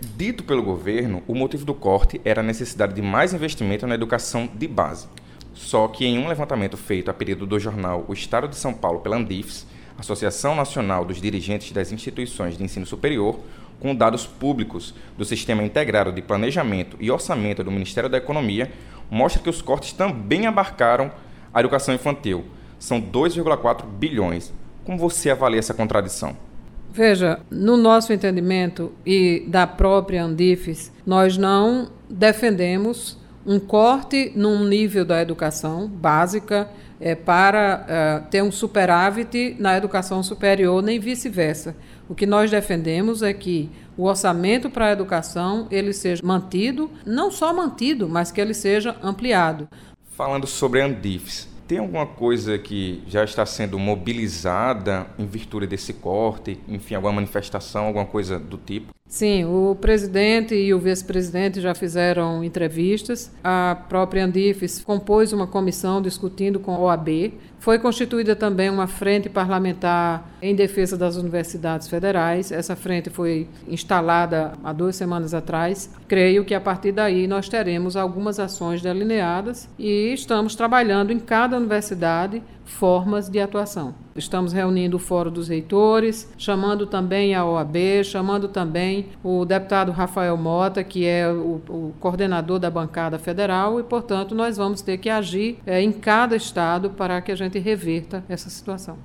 Dito 0.00 0.44
pelo 0.44 0.62
governo, 0.62 1.22
o 1.26 1.34
motivo 1.34 1.64
do 1.64 1.74
corte 1.74 2.20
era 2.24 2.40
a 2.40 2.44
necessidade 2.44 2.94
de 2.94 3.02
mais 3.02 3.34
investimento 3.34 3.86
na 3.86 3.96
educação 3.96 4.48
de 4.52 4.68
base. 4.68 5.08
Só 5.54 5.88
que 5.88 6.06
em 6.06 6.18
um 6.18 6.28
levantamento 6.28 6.76
feito 6.76 7.10
a 7.10 7.14
período 7.14 7.46
do 7.46 7.58
jornal 7.58 8.04
O 8.06 8.12
Estado 8.12 8.46
de 8.46 8.54
São 8.54 8.72
Paulo 8.72 9.00
pela 9.00 9.16
Andifes, 9.16 9.66
Associação 9.98 10.54
Nacional 10.54 11.04
dos 11.04 11.20
Dirigentes 11.20 11.72
das 11.72 11.90
Instituições 11.90 12.56
de 12.56 12.62
Ensino 12.62 12.86
Superior, 12.86 13.40
com 13.80 13.94
dados 13.94 14.24
públicos 14.24 14.94
do 15.16 15.24
Sistema 15.24 15.64
Integrado 15.64 16.12
de 16.12 16.22
Planejamento 16.22 16.96
e 17.00 17.10
Orçamento 17.10 17.64
do 17.64 17.70
Ministério 17.70 18.08
da 18.08 18.18
Economia, 18.18 18.70
mostra 19.10 19.42
que 19.42 19.50
os 19.50 19.60
cortes 19.60 19.92
também 19.92 20.46
abarcaram 20.46 21.10
a 21.52 21.58
educação 21.58 21.92
infantil. 21.92 22.44
São 22.78 23.00
2,4 23.00 23.84
bilhões. 23.84 24.52
Como 24.84 24.96
você 24.96 25.30
avalia 25.30 25.58
essa 25.58 25.74
contradição? 25.74 26.47
Veja, 26.92 27.40
no 27.50 27.76
nosso 27.76 28.12
entendimento 28.12 28.92
e 29.04 29.44
da 29.46 29.66
própria 29.66 30.24
Andifes, 30.24 30.92
nós 31.06 31.36
não 31.36 31.90
defendemos 32.08 33.18
um 33.46 33.58
corte 33.58 34.32
num 34.34 34.64
nível 34.64 35.04
da 35.04 35.22
educação 35.22 35.88
básica 35.88 36.68
é, 37.00 37.14
para 37.14 37.84
é, 37.88 38.20
ter 38.30 38.42
um 38.42 38.50
superávit 38.50 39.56
na 39.58 39.76
educação 39.76 40.22
superior, 40.22 40.82
nem 40.82 40.98
vice-versa. 40.98 41.76
O 42.08 42.14
que 42.14 42.26
nós 42.26 42.50
defendemos 42.50 43.22
é 43.22 43.32
que 43.32 43.70
o 43.96 44.04
orçamento 44.04 44.70
para 44.70 44.86
a 44.86 44.92
educação 44.92 45.66
ele 45.70 45.92
seja 45.92 46.22
mantido, 46.24 46.90
não 47.06 47.30
só 47.30 47.52
mantido, 47.52 48.08
mas 48.08 48.30
que 48.30 48.40
ele 48.40 48.54
seja 48.54 48.96
ampliado. 49.02 49.68
Falando 50.16 50.46
sobre 50.46 50.82
a 50.82 50.86
Andifes, 50.86 51.48
tem 51.68 51.78
alguma 51.78 52.06
coisa 52.06 52.56
que 52.58 53.02
já 53.06 53.22
está 53.22 53.44
sendo 53.44 53.78
mobilizada 53.78 55.06
em 55.18 55.26
virtude 55.26 55.66
desse 55.66 55.92
corte? 55.92 56.58
Enfim, 56.66 56.94
alguma 56.94 57.12
manifestação, 57.12 57.84
alguma 57.84 58.06
coisa 58.06 58.38
do 58.38 58.56
tipo? 58.56 58.94
Sim, 59.06 59.44
o 59.44 59.74
presidente 59.74 60.54
e 60.54 60.72
o 60.72 60.78
vice-presidente 60.78 61.60
já 61.60 61.74
fizeram 61.74 62.42
entrevistas. 62.42 63.30
A 63.44 63.76
própria 63.88 64.24
Andifes 64.24 64.82
compôs 64.82 65.32
uma 65.32 65.46
comissão 65.46 66.00
discutindo 66.00 66.58
com 66.58 66.74
a 66.74 66.78
OAB. 66.78 67.34
Foi 67.60 67.78
constituída 67.78 68.36
também 68.36 68.70
uma 68.70 68.86
frente 68.86 69.28
parlamentar 69.28 70.28
em 70.40 70.54
defesa 70.54 70.96
das 70.96 71.16
universidades 71.16 71.88
federais. 71.88 72.52
Essa 72.52 72.76
frente 72.76 73.10
foi 73.10 73.48
instalada 73.66 74.52
há 74.62 74.72
duas 74.72 74.96
semanas 74.96 75.34
atrás. 75.34 75.90
Creio 76.06 76.44
que 76.44 76.54
a 76.54 76.60
partir 76.60 76.92
daí 76.92 77.26
nós 77.26 77.48
teremos 77.48 77.96
algumas 77.96 78.38
ações 78.38 78.80
delineadas 78.80 79.68
e 79.78 80.12
estamos 80.12 80.54
trabalhando 80.54 81.12
em 81.12 81.18
cada 81.18 81.56
universidade 81.56 82.42
formas 82.64 83.28
de 83.28 83.40
atuação. 83.40 83.94
Estamos 84.18 84.52
reunindo 84.52 84.96
o 84.96 85.00
Fórum 85.00 85.30
dos 85.30 85.48
Reitores, 85.48 86.28
chamando 86.36 86.86
também 86.86 87.34
a 87.34 87.44
OAB, 87.44 88.02
chamando 88.02 88.48
também 88.48 89.06
o 89.22 89.44
deputado 89.44 89.92
Rafael 89.92 90.36
Mota, 90.36 90.82
que 90.82 91.06
é 91.06 91.30
o, 91.30 91.62
o 91.68 91.94
coordenador 92.00 92.58
da 92.58 92.70
bancada 92.70 93.18
federal, 93.18 93.78
e, 93.78 93.84
portanto, 93.84 94.34
nós 94.34 94.56
vamos 94.56 94.82
ter 94.82 94.98
que 94.98 95.08
agir 95.08 95.58
é, 95.64 95.80
em 95.80 95.92
cada 95.92 96.34
estado 96.34 96.90
para 96.90 97.20
que 97.20 97.30
a 97.30 97.36
gente 97.36 97.58
reverta 97.58 98.24
essa 98.28 98.50
situação. 98.50 98.98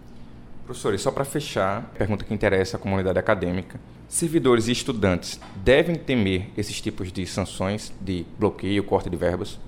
Professor, 0.65 0.93
e 0.93 0.97
só 0.97 1.11
para 1.11 1.25
fechar, 1.25 1.91
pergunta 1.97 2.23
que 2.23 2.33
interessa 2.33 2.77
à 2.77 2.79
comunidade 2.79 3.19
acadêmica. 3.19 3.79
Servidores 4.07 4.67
e 4.67 4.71
estudantes 4.71 5.39
devem 5.57 5.95
temer 5.95 6.49
esses 6.57 6.79
tipos 6.79 7.11
de 7.11 7.25
sanções 7.27 7.91
de 7.99 8.25
bloqueio, 8.39 8.83
corte 8.83 9.09
de 9.09 9.17
verbas? 9.17 9.59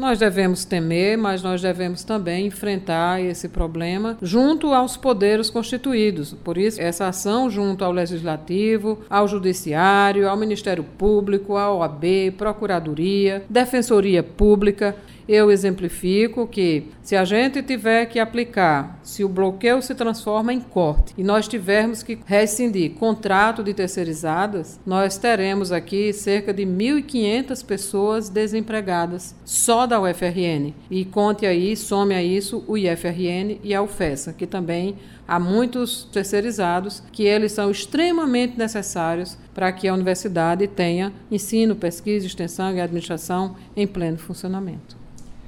Nós 0.00 0.18
devemos 0.18 0.64
temer, 0.64 1.18
mas 1.18 1.42
nós 1.42 1.60
devemos 1.60 2.02
também 2.02 2.46
enfrentar 2.46 3.20
esse 3.20 3.50
problema 3.50 4.16
junto 4.22 4.72
aos 4.72 4.96
poderes 4.96 5.50
constituídos. 5.50 6.32
Por 6.32 6.56
isso, 6.56 6.80
essa 6.80 7.08
ação 7.08 7.50
junto 7.50 7.84
ao 7.84 7.92
Legislativo, 7.92 9.00
ao 9.10 9.28
Judiciário, 9.28 10.26
ao 10.26 10.38
Ministério 10.38 10.84
Público, 10.84 11.54
à 11.54 11.70
OAB, 11.70 12.32
Procuradoria, 12.38 13.44
Defensoria 13.50 14.22
Pública, 14.22 14.96
eu 15.30 15.48
exemplifico 15.48 16.44
que 16.44 16.88
se 17.02 17.14
a 17.14 17.24
gente 17.24 17.62
tiver 17.62 18.06
que 18.06 18.18
aplicar, 18.18 18.98
se 19.00 19.22
o 19.22 19.28
bloqueio 19.28 19.80
se 19.80 19.94
transforma 19.94 20.52
em 20.52 20.60
corte 20.60 21.14
e 21.16 21.22
nós 21.22 21.46
tivermos 21.46 22.02
que 22.02 22.18
rescindir 22.26 22.94
contrato 22.94 23.62
de 23.62 23.72
terceirizadas, 23.72 24.80
nós 24.84 25.18
teremos 25.18 25.70
aqui 25.70 26.12
cerca 26.12 26.52
de 26.52 26.64
1.500 26.64 27.64
pessoas 27.64 28.28
desempregadas 28.28 29.36
só 29.44 29.86
da 29.90 30.00
UFRN. 30.00 30.72
E 30.90 31.04
conte 31.04 31.44
aí, 31.44 31.76
some 31.76 32.14
a 32.14 32.22
isso 32.22 32.64
o 32.66 32.78
IFRN 32.78 33.58
e 33.62 33.74
a 33.74 33.82
UFESA, 33.82 34.32
que 34.32 34.46
também 34.46 34.96
há 35.28 35.38
muitos 35.38 36.04
terceirizados 36.12 37.02
que 37.12 37.24
eles 37.24 37.52
são 37.52 37.70
extremamente 37.70 38.56
necessários 38.56 39.36
para 39.52 39.70
que 39.72 39.86
a 39.86 39.92
universidade 39.92 40.66
tenha 40.68 41.12
ensino, 41.30 41.76
pesquisa, 41.76 42.26
extensão 42.26 42.74
e 42.74 42.80
administração 42.80 43.56
em 43.76 43.86
pleno 43.86 44.16
funcionamento. 44.16 44.96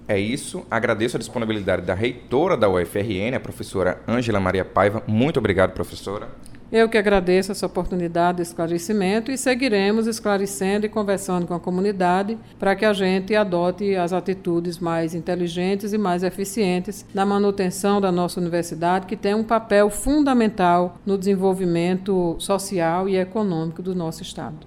É 0.07 0.19
isso. 0.19 0.67
Agradeço 0.71 1.17
a 1.17 1.21
disponibilidade 1.21 1.83
da 1.83 1.95
reitora 1.95 2.57
da 2.57 2.69
UFRN, 2.69 3.37
a 3.37 3.41
professora 3.41 4.03
Ângela 4.07 4.41
Maria 4.41 4.65
Paiva. 4.65 5.03
Muito 5.07 5.39
obrigado, 5.39 5.73
professora. 5.73 6.29
Eu 6.73 6.89
que 6.89 6.97
agradeço 6.97 7.53
essa 7.53 7.67
oportunidade 7.67 8.37
de 8.37 8.45
esclarecimento 8.45 9.31
e 9.31 9.37
seguiremos 9.37 10.07
esclarecendo 10.07 10.87
e 10.87 10.89
conversando 10.89 11.47
com 11.47 11.53
a 11.53 11.61
comunidade 11.61 12.39
para 12.59 12.75
que 12.75 12.87
a 12.87 12.95
gente 12.95 13.37
adote 13.37 13.95
as 13.95 14.11
atitudes 14.15 14.79
mais 14.79 15.15
inteligentes 15.15 15.93
e 15.93 15.99
mais 15.99 16.23
eficientes 16.23 17.05
na 17.13 17.27
manutenção 17.27 18.01
da 18.01 18.11
nossa 18.11 18.41
universidade, 18.41 19.05
que 19.05 19.17
tem 19.17 19.35
um 19.35 19.45
papel 19.45 19.91
fundamental 19.91 20.97
no 21.05 21.19
desenvolvimento 21.19 22.37
social 22.39 23.07
e 23.07 23.19
econômico 23.19 23.83
do 23.83 23.95
nosso 23.95 24.23
Estado. 24.23 24.67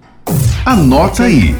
Anota 0.64 1.24
aí. 1.24 1.56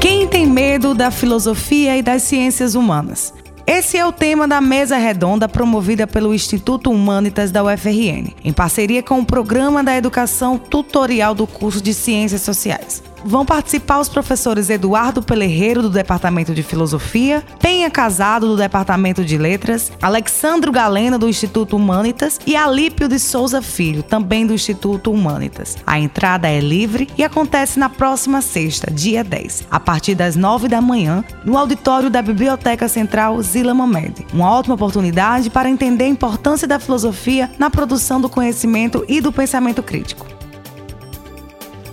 Quem 0.00 0.26
tem 0.26 0.44
medo 0.44 0.92
da 0.92 1.12
filosofia 1.12 1.96
e 1.96 2.02
das 2.02 2.22
ciências 2.22 2.74
humanas? 2.74 3.32
Esse 3.72 3.96
é 3.96 4.04
o 4.04 4.10
tema 4.10 4.48
da 4.48 4.60
mesa 4.60 4.96
redonda 4.96 5.48
promovida 5.48 6.04
pelo 6.04 6.34
Instituto 6.34 6.90
Humanitas 6.90 7.52
da 7.52 7.62
UFRN, 7.62 8.34
em 8.44 8.52
parceria 8.52 9.00
com 9.00 9.20
o 9.20 9.24
Programa 9.24 9.80
da 9.80 9.96
Educação 9.96 10.58
Tutorial 10.58 11.36
do 11.36 11.46
curso 11.46 11.80
de 11.80 11.94
Ciências 11.94 12.42
Sociais 12.42 13.00
vão 13.24 13.44
participar 13.44 14.00
os 14.00 14.08
professores 14.08 14.70
Eduardo 14.70 15.22
Pelerreiro, 15.22 15.82
do 15.82 15.90
Departamento 15.90 16.54
de 16.54 16.62
Filosofia, 16.62 17.44
Penha 17.58 17.90
Casado, 17.90 18.48
do 18.48 18.56
Departamento 18.56 19.24
de 19.24 19.36
Letras, 19.36 19.92
Alexandro 20.00 20.72
Galena, 20.72 21.18
do 21.18 21.28
Instituto 21.28 21.76
Humanitas 21.76 22.38
e 22.46 22.56
Alípio 22.56 23.08
de 23.08 23.18
Souza 23.18 23.62
Filho, 23.62 24.02
também 24.02 24.46
do 24.46 24.54
Instituto 24.54 25.12
Humanitas. 25.12 25.76
A 25.86 25.98
entrada 25.98 26.48
é 26.48 26.60
livre 26.60 27.08
e 27.16 27.24
acontece 27.24 27.78
na 27.78 27.88
próxima 27.88 28.40
sexta, 28.40 28.90
dia 28.90 29.22
10, 29.22 29.64
a 29.70 29.80
partir 29.80 30.14
das 30.14 30.36
9 30.36 30.68
da 30.68 30.80
manhã, 30.80 31.24
no 31.44 31.56
auditório 31.56 32.10
da 32.10 32.22
Biblioteca 32.22 32.88
Central 32.88 33.40
Zila 33.42 33.74
Momed. 33.74 34.26
Uma 34.32 34.50
ótima 34.52 34.74
oportunidade 34.74 35.50
para 35.50 35.68
entender 35.68 36.04
a 36.04 36.08
importância 36.08 36.66
da 36.66 36.78
filosofia 36.78 37.50
na 37.58 37.70
produção 37.70 38.20
do 38.20 38.28
conhecimento 38.28 39.04
e 39.08 39.20
do 39.20 39.32
pensamento 39.32 39.82
crítico. 39.82 40.39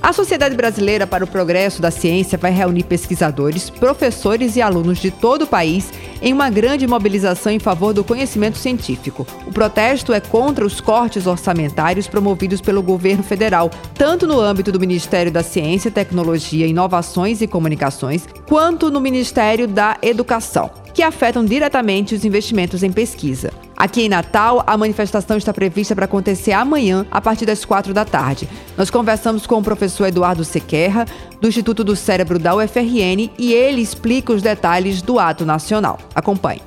A 0.01 0.13
Sociedade 0.13 0.55
Brasileira 0.55 1.07
para 1.07 1.23
o 1.23 1.27
Progresso 1.27 1.81
da 1.81 1.91
Ciência 1.91 2.37
vai 2.37 2.51
reunir 2.51 2.83
pesquisadores, 2.83 3.69
professores 3.69 4.55
e 4.55 4.61
alunos 4.61 4.99
de 4.99 5.11
todo 5.11 5.41
o 5.43 5.47
país 5.47 5.91
em 6.21 6.33
uma 6.33 6.49
grande 6.49 6.87
mobilização 6.87 7.51
em 7.51 7.59
favor 7.59 7.93
do 7.93 8.03
conhecimento 8.03 8.57
científico. 8.57 9.25
O 9.45 9.51
protesto 9.51 10.13
é 10.13 10.19
contra 10.19 10.65
os 10.65 10.81
cortes 10.81 11.27
orçamentários 11.27 12.07
promovidos 12.07 12.61
pelo 12.61 12.81
governo 12.81 13.23
federal, 13.23 13.69
tanto 13.93 14.27
no 14.27 14.39
âmbito 14.39 14.71
do 14.71 14.79
Ministério 14.79 15.31
da 15.31 15.43
Ciência, 15.43 15.91
Tecnologia, 15.91 16.67
Inovações 16.67 17.41
e 17.41 17.47
Comunicações, 17.47 18.27
quanto 18.47 18.89
no 18.89 18.99
Ministério 18.99 19.67
da 19.67 19.97
Educação, 20.01 20.69
que 20.93 21.03
afetam 21.03 21.45
diretamente 21.45 22.15
os 22.15 22.25
investimentos 22.25 22.83
em 22.83 22.91
pesquisa. 22.91 23.51
Aqui 23.77 24.01
em 24.01 24.09
Natal, 24.09 24.63
a 24.65 24.75
manifestação 24.75 25.37
está 25.37 25.53
prevista 25.53 25.95
para 25.95 26.05
acontecer 26.05 26.51
amanhã, 26.51 27.05
a 27.11 27.21
partir 27.21 27.45
das 27.45 27.63
quatro 27.63 27.93
da 27.93 28.03
tarde. 28.03 28.49
Nós 28.75 28.89
conversamos 28.89 29.45
com 29.45 29.59
o 29.59 29.63
professor 29.63 30.07
Eduardo 30.07 30.43
Sequerra, 30.43 31.05
do 31.39 31.47
Instituto 31.47 31.83
do 31.83 31.95
Cérebro 31.95 32.39
da 32.39 32.55
UFRN, 32.55 33.29
e 33.37 33.53
ele 33.53 33.79
explica 33.79 34.33
os 34.33 34.41
detalhes 34.41 35.03
do 35.03 35.19
ato 35.19 35.45
nacional. 35.45 35.99
Acompanhe. 36.17 36.63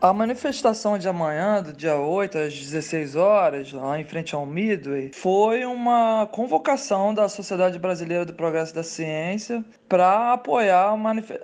A 0.00 0.14
manifestação 0.14 0.96
de 0.96 1.06
amanhã, 1.06 1.62
do 1.62 1.74
dia 1.74 1.94
8 1.94 2.38
às 2.38 2.54
16 2.54 3.16
horas, 3.16 3.70
lá 3.70 4.00
em 4.00 4.04
frente 4.04 4.34
ao 4.34 4.46
Midway, 4.46 5.10
foi 5.12 5.66
uma 5.66 6.26
convocação 6.32 7.12
da 7.12 7.28
Sociedade 7.28 7.78
Brasileira 7.78 8.24
do 8.24 8.32
Progresso 8.32 8.74
da 8.74 8.82
Ciência 8.82 9.62
para 9.90 10.32
apoiar 10.32 10.94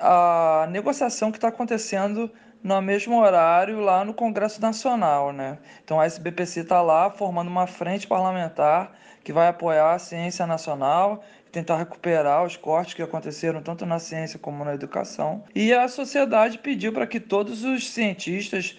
a, 0.00 0.62
a 0.62 0.66
negociação 0.68 1.30
que 1.30 1.36
está 1.36 1.48
acontecendo 1.48 2.30
no 2.62 2.80
mesmo 2.80 3.20
horário 3.20 3.80
lá 3.80 4.02
no 4.02 4.14
Congresso 4.14 4.58
Nacional, 4.58 5.34
né? 5.34 5.58
Então 5.84 6.00
a 6.00 6.06
SBPC 6.06 6.60
está 6.60 6.80
lá 6.80 7.10
formando 7.10 7.48
uma 7.48 7.66
frente 7.66 8.06
parlamentar 8.06 8.92
que 9.22 9.32
vai 9.34 9.48
apoiar 9.48 9.92
a 9.92 9.98
ciência 9.98 10.46
nacional 10.46 11.22
tentar 11.50 11.76
recuperar 11.76 12.44
os 12.44 12.56
cortes 12.56 12.94
que 12.94 13.02
aconteceram 13.02 13.62
tanto 13.62 13.86
na 13.86 13.98
ciência 13.98 14.38
como 14.38 14.64
na 14.64 14.74
educação. 14.74 15.44
E 15.54 15.72
a 15.72 15.88
sociedade 15.88 16.58
pediu 16.58 16.92
para 16.92 17.06
que 17.06 17.20
todos 17.20 17.64
os 17.64 17.90
cientistas 17.90 18.76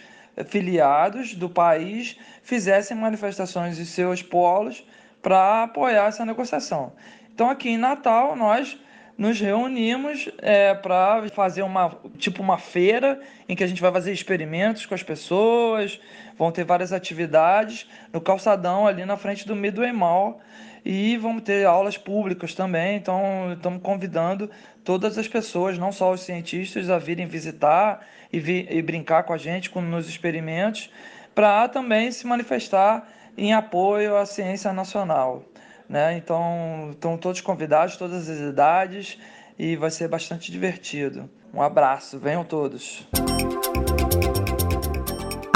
filiados 0.47 1.35
do 1.35 1.49
país 1.49 2.17
fizessem 2.43 2.95
manifestações 2.95 3.79
em 3.79 3.85
seus 3.85 4.21
polos 4.21 4.85
para 5.21 5.63
apoiar 5.63 6.07
essa 6.07 6.25
negociação. 6.25 6.93
Então, 7.33 7.49
aqui 7.49 7.69
em 7.69 7.77
Natal, 7.77 8.35
nós 8.35 8.77
nos 9.19 9.38
reunimos 9.38 10.29
é, 10.38 10.73
para 10.73 11.27
fazer 11.27 11.61
uma 11.61 11.93
tipo 12.17 12.41
uma 12.41 12.57
feira 12.57 13.19
em 13.49 13.55
que 13.55 13.61
a 13.61 13.67
gente 13.67 13.81
vai 13.81 13.91
fazer 13.91 14.13
experimentos 14.13 14.85
com 14.85 14.95
as 14.95 15.03
pessoas, 15.03 15.99
vão 16.38 16.53
ter 16.53 16.63
várias 16.63 16.93
atividades 16.93 17.85
no 18.13 18.21
calçadão 18.21 18.88
ali 18.88 19.03
na 19.03 19.17
frente 19.17 19.45
do 19.45 19.57
Midway 19.57 19.91
Mall 19.91 20.39
e 20.85 21.17
vamos 21.17 21.43
ter 21.43 21.65
aulas 21.65 21.97
públicas 21.97 22.53
também. 22.53 22.95
Então, 22.95 23.51
estamos 23.51 23.81
convidando 23.83 24.49
todas 24.85 25.17
as 25.17 25.27
pessoas, 25.27 25.77
não 25.77 25.91
só 25.91 26.13
os 26.13 26.21
cientistas, 26.21 26.89
a 26.89 26.97
virem 26.97 27.27
visitar 27.27 28.07
e, 28.31 28.39
vi, 28.39 28.67
e 28.69 28.81
brincar 28.81 29.23
com 29.23 29.33
a 29.33 29.38
gente 29.38 29.69
com, 29.69 29.81
nos 29.81 30.07
experimentos, 30.07 30.89
para 31.35 31.67
também 31.67 32.09
se 32.09 32.25
manifestar 32.25 33.05
em 33.38 33.53
apoio 33.53 34.15
à 34.15 34.25
ciência 34.25 34.71
nacional. 34.71 35.43
Né? 35.89 36.15
Então, 36.15 36.89
estão 36.91 37.17
todos 37.17 37.41
convidados, 37.41 37.98
todas 37.98 38.29
as 38.29 38.39
idades, 38.39 39.17
e 39.58 39.75
vai 39.75 39.89
ser 39.89 40.08
bastante 40.08 40.51
divertido. 40.51 41.27
Um 41.51 41.62
abraço, 41.62 42.19
venham 42.19 42.43
todos. 42.43 43.08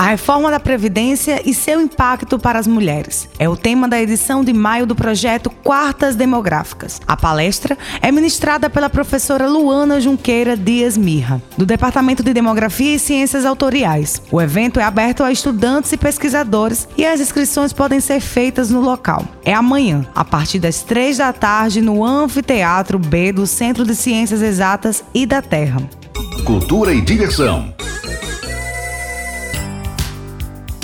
A 0.04 0.08
reforma 0.08 0.52
da 0.52 0.60
Previdência 0.60 1.42
e 1.46 1.54
seu 1.54 1.80
impacto 1.80 2.38
para 2.38 2.60
as 2.60 2.68
mulheres. 2.68 3.30
É 3.40 3.48
o 3.48 3.56
tema 3.56 3.88
da 3.88 4.02
edição 4.02 4.44
de 4.44 4.52
maio 4.52 4.86
do 4.86 4.94
projeto 4.94 5.50
Quartas 5.50 6.14
Demográficas. 6.14 7.00
A 7.08 7.16
palestra 7.16 7.78
é 8.02 8.12
ministrada 8.12 8.70
pela 8.70 8.90
professora 8.90 9.48
Luana 9.48 10.02
Junqueira 10.02 10.58
Dias 10.58 10.98
Mirra, 10.98 11.42
do 11.58 11.66
Departamento 11.66 12.22
de 12.22 12.34
Demografia 12.34 12.96
e 12.96 13.00
Ciências 13.00 13.46
Autoriais. 13.46 14.22
O 14.30 14.42
evento 14.42 14.78
é 14.78 14.84
aberto 14.84 15.24
a 15.24 15.32
estudantes 15.32 15.94
e 15.94 15.98
pesquisadores 15.98 16.86
e 16.98 17.06
as 17.06 17.22
inscrições 17.22 17.72
podem 17.72 18.02
ser 18.02 18.20
feitas 18.20 18.70
no 18.70 18.82
local. 18.82 19.26
É 19.46 19.54
amanhã, 19.54 20.06
a 20.14 20.26
partir 20.26 20.60
das 20.60 20.84
três 20.84 21.20
da 21.20 21.32
tarde, 21.32 21.82
no 21.82 22.04
Anfiteatro 22.04 23.00
B 23.00 23.32
do 23.32 23.48
Centro 23.48 23.86
de 23.86 23.96
Ciências 23.96 24.42
Exatas 24.42 25.02
e 25.14 25.26
da 25.26 25.42
Terra. 25.42 25.82
Cultura 26.44 26.94
e 26.94 27.00
diversão. 27.00 27.74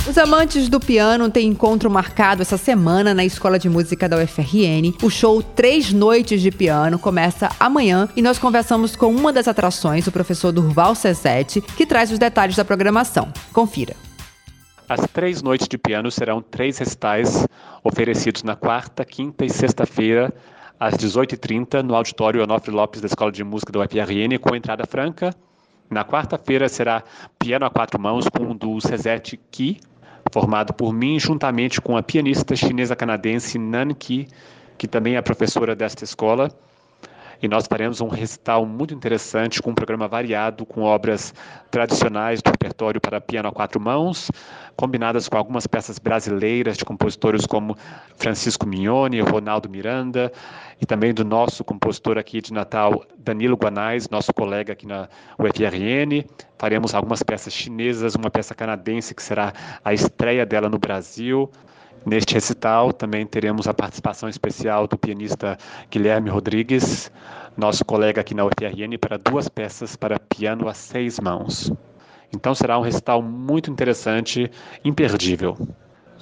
Os 0.10 0.18
amantes 0.18 0.68
do 0.70 0.80
piano 0.80 1.30
têm 1.30 1.50
encontro 1.50 1.88
marcado 1.88 2.42
essa 2.42 2.58
semana 2.58 3.14
na 3.14 3.24
Escola 3.24 3.60
de 3.60 3.70
Música 3.70 4.10
da 4.10 4.18
UFRN. 4.18 4.92
O 5.04 5.10
show 5.12 5.44
Três 5.44 5.94
Noites 5.94 6.42
de 6.42 6.50
Piano 6.50 6.98
começa 6.98 7.52
amanhã 7.60 8.10
e 8.16 8.22
nós 8.24 8.40
conversamos 8.40 8.96
com 8.96 9.14
uma 9.14 9.32
das 9.32 9.48
atrações, 9.48 10.08
o 10.08 10.12
professor 10.12 10.52
Durval 10.52 10.96
Cesete, 10.96 11.62
que 11.62 11.86
traz 11.86 12.12
os 12.12 12.18
detalhes 12.18 12.56
da 12.56 12.66
programação. 12.66 13.32
Confira. 13.54 13.96
As 14.90 15.02
três 15.14 15.44
noites 15.44 15.68
de 15.68 15.78
piano 15.78 16.10
serão 16.10 16.42
três 16.42 16.80
recitais 16.80 17.46
oferecidos 17.84 18.42
na 18.42 18.56
quarta, 18.56 19.06
quinta 19.06 19.46
e 19.46 19.50
sexta-feira, 19.52 20.34
às 20.80 20.96
18h30, 20.96 21.84
no 21.84 21.94
auditório 21.94 22.42
Onofre 22.42 22.72
Lopes 22.72 23.00
da 23.00 23.06
Escola 23.06 23.32
de 23.32 23.44
Música 23.44 23.72
da 23.72 23.82
UFRN, 23.82 24.40
com 24.42 24.56
entrada 24.56 24.88
franca. 24.88 25.36
Na 25.88 26.04
quarta-feira 26.04 26.68
será 26.68 27.04
piano 27.38 27.68
a 27.68 27.70
quatro 27.70 28.02
mãos 28.02 28.28
com 28.28 28.50
o 28.50 28.56
do 28.56 28.82
Cesete 28.82 29.40
Ki, 29.52 29.80
formado 30.32 30.74
por 30.74 30.94
mim 30.94 31.20
juntamente 31.20 31.82
com 31.82 31.98
a 31.98 32.04
pianista 32.04 32.56
chinesa-canadense 32.56 33.58
Nan 33.58 33.94
Ki, 33.94 34.28
que 34.78 34.88
também 34.88 35.16
é 35.16 35.22
professora 35.22 35.76
desta 35.76 36.04
escola. 36.04 36.52
E 37.42 37.48
nós 37.48 37.68
faremos 37.68 38.02
um 38.02 38.08
recital 38.10 38.66
muito 38.66 38.94
interessante 38.94 39.62
com 39.62 39.72
um 39.72 39.76
programa 39.76 40.08
variado 40.08 40.66
com 40.66 40.82
obras 40.82 41.34
tradicionais 41.72 42.42
do 42.42 42.50
repertório 42.52 43.00
para 43.00 43.22
piano 43.22 43.48
a 43.48 43.52
quatro 43.52 43.80
mãos, 43.80 44.30
combinadas 44.76 45.30
com 45.30 45.38
algumas 45.38 45.66
peças 45.66 46.00
brasileiras 46.00 46.78
de 46.78 46.84
compositores 46.84 47.46
como 47.46 47.78
Francisco 48.18 48.68
Mignoni, 48.68 49.22
Ronaldo 49.22 49.70
Miranda, 49.70 50.32
e 50.82 50.86
também 50.86 51.14
do 51.14 51.24
nosso 51.24 51.64
compositor 51.64 52.18
aqui 52.18 52.42
de 52.42 52.52
Natal, 52.52 53.06
Danilo 53.18 53.56
Guanais, 53.56 54.10
nosso 54.10 54.34
colega 54.34 54.74
aqui 54.74 54.86
na 54.86 55.08
UFRN. 55.38 56.26
Faremos 56.58 56.94
algumas 56.94 57.24
peças 57.24 57.54
chinesas, 57.54 58.16
uma 58.16 58.30
peça 58.30 58.54
canadense 58.54 59.16
que 59.16 59.24
será 59.24 59.54
a 59.84 59.94
estreia 59.94 60.46
dela 60.46 60.68
no 60.68 60.78
Brasil. 60.78 61.50
Neste 62.06 62.34
recital 62.34 62.94
também 62.94 63.26
teremos 63.26 63.68
a 63.68 63.74
participação 63.74 64.30
especial 64.30 64.88
do 64.88 64.98
pianista 64.98 65.58
Guilherme 65.92 66.30
Rodrigues, 66.30 67.12
nosso 67.58 67.84
colega 67.84 68.22
aqui 68.22 68.34
na 68.34 68.46
UFRN, 68.46 68.98
para 69.00 69.18
duas 69.18 69.50
peças 69.50 69.96
para 69.96 70.20
piano 70.20 70.68
a 70.70 70.74
seis 70.74 71.20
mãos. 71.20 71.72
Então 72.34 72.56
será 72.56 72.78
um 72.80 72.82
recital 72.82 73.22
muito 73.22 73.70
interessante, 73.70 74.50
imperdível. 74.84 75.58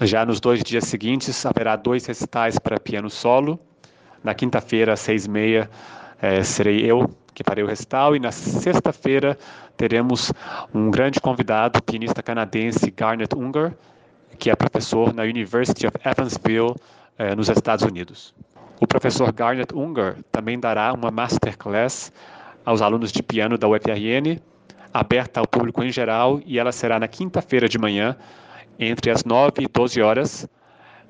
Já 0.01 0.25
nos 0.25 0.39
dois 0.39 0.63
dias 0.63 0.85
seguintes 0.85 1.45
haverá 1.45 1.75
dois 1.75 2.05
recitais 2.05 2.57
para 2.59 2.79
piano 2.79 3.09
solo 3.09 3.59
na 4.23 4.33
quinta-feira, 4.33 4.93
às 4.93 4.99
seis 4.99 5.25
e 5.25 5.29
meia, 5.29 5.69
é, 6.21 6.43
serei 6.43 6.85
eu 6.85 7.09
que 7.33 7.43
farei 7.43 7.63
o 7.63 7.67
recital 7.67 8.15
e 8.15 8.19
na 8.19 8.31
sexta-feira 8.31 9.37
teremos 9.77 10.33
um 10.73 10.89
grande 10.89 11.21
convidado, 11.21 11.79
o 11.79 11.83
pianista 11.83 12.23
canadense 12.23 12.89
Garnet 12.89 13.35
Unger, 13.35 13.73
que 14.37 14.49
é 14.49 14.55
professor 14.55 15.13
na 15.13 15.23
University 15.23 15.87
of 15.87 15.97
Evansville, 16.03 16.75
é, 17.17 17.35
nos 17.35 17.49
Estados 17.49 17.83
Unidos. 17.83 18.33
O 18.79 18.85
professor 18.85 19.31
Garnet 19.31 19.73
Unger 19.75 20.17
também 20.31 20.59
dará 20.59 20.93
uma 20.93 21.09
masterclass 21.09 22.11
aos 22.63 22.81
alunos 22.81 23.11
de 23.11 23.23
piano 23.23 23.57
da 23.57 23.67
UFRN, 23.67 24.39
aberta 24.93 25.39
ao 25.39 25.47
público 25.47 25.83
em 25.83 25.91
geral, 25.91 26.39
e 26.45 26.59
ela 26.59 26.71
será 26.71 26.99
na 26.99 27.07
quinta-feira 27.07 27.67
de 27.67 27.79
manhã, 27.79 28.15
entre 28.79 29.09
as 29.09 29.23
9 29.23 29.63
e 29.63 29.67
12 29.67 30.01
horas, 30.01 30.47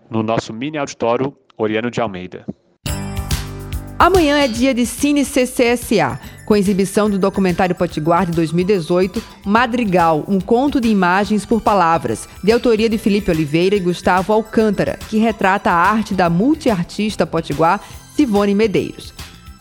no 0.10 0.24
nosso 0.24 0.54
mini 0.54 0.78
auditório 0.78 1.36
Oriano 1.58 1.92
de 1.92 2.00
Almeida. 2.00 2.46
Amanhã 4.00 4.38
é 4.38 4.48
dia 4.48 4.74
de 4.74 4.86
Cine 4.86 5.26
CCSA, 5.26 6.20
com 6.48 6.56
exibição 6.56 7.10
do 7.10 7.20
documentário 7.20 7.76
Potiguar 7.76 8.26
de 8.26 8.32
2018, 8.32 9.22
Madrigal, 9.46 10.24
um 10.30 10.40
conto 10.40 10.80
de 10.80 10.88
imagens 10.88 11.46
por 11.46 11.62
palavras, 11.62 12.28
de 12.42 12.54
autoria 12.54 12.88
de 12.88 12.98
Felipe 12.98 13.30
Oliveira 13.30 13.76
e 13.76 13.82
Gustavo 13.82 14.32
Alcântara, 14.32 14.98
que 15.10 15.18
retrata 15.18 15.70
a 15.70 15.76
arte 15.76 16.14
da 16.14 16.30
multiartista 16.30 17.28
potiguar 17.28 17.82
Sivone 18.16 18.56
Medeiros. 18.56 19.14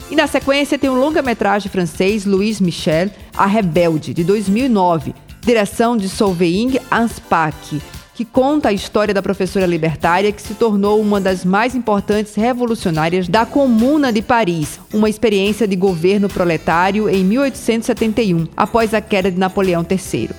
E 0.08 0.14
na 0.14 0.28
sequência 0.28 0.78
tem 0.78 0.88
o 0.88 0.94
longa-metragem 0.94 1.68
francês 1.68 2.24
Louis 2.24 2.60
Michel, 2.60 3.10
A 3.36 3.46
Rebelde, 3.46 4.14
de 4.14 4.22
2009, 4.22 5.12
direção 5.40 5.96
de 5.96 6.08
Solveig 6.08 6.80
Anspach, 6.88 7.82
que 8.16 8.24
conta 8.24 8.70
a 8.70 8.72
história 8.72 9.12
da 9.12 9.20
professora 9.20 9.66
libertária 9.66 10.32
que 10.32 10.40
se 10.40 10.54
tornou 10.54 11.02
uma 11.02 11.20
das 11.20 11.44
mais 11.44 11.74
importantes 11.74 12.34
revolucionárias 12.34 13.28
da 13.28 13.44
Comuna 13.44 14.10
de 14.10 14.22
Paris, 14.22 14.80
uma 14.90 15.10
experiência 15.10 15.68
de 15.68 15.76
governo 15.76 16.26
proletário 16.26 17.10
em 17.10 17.22
1871, 17.22 18.48
após 18.56 18.94
a 18.94 19.02
queda 19.02 19.30
de 19.30 19.38
Napoleão 19.38 19.84
III. 19.88 20.30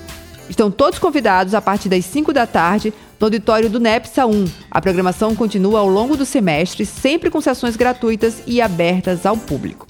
Estão 0.49 0.71
todos 0.71 0.97
convidados 0.97 1.53
a 1.53 1.61
partir 1.61 1.87
das 1.87 2.03
5 2.05 2.33
da 2.33 2.47
tarde 2.47 2.91
no 3.19 3.27
auditório 3.27 3.69
do 3.69 3.79
NEPSA 3.79 4.25
1. 4.25 4.45
A 4.71 4.81
programação 4.81 5.35
continua 5.35 5.79
ao 5.79 5.87
longo 5.87 6.17
do 6.17 6.25
semestre, 6.25 6.83
sempre 6.83 7.29
com 7.29 7.39
sessões 7.39 7.75
gratuitas 7.75 8.41
e 8.47 8.59
abertas 8.59 9.23
ao 9.23 9.37
público. 9.37 9.85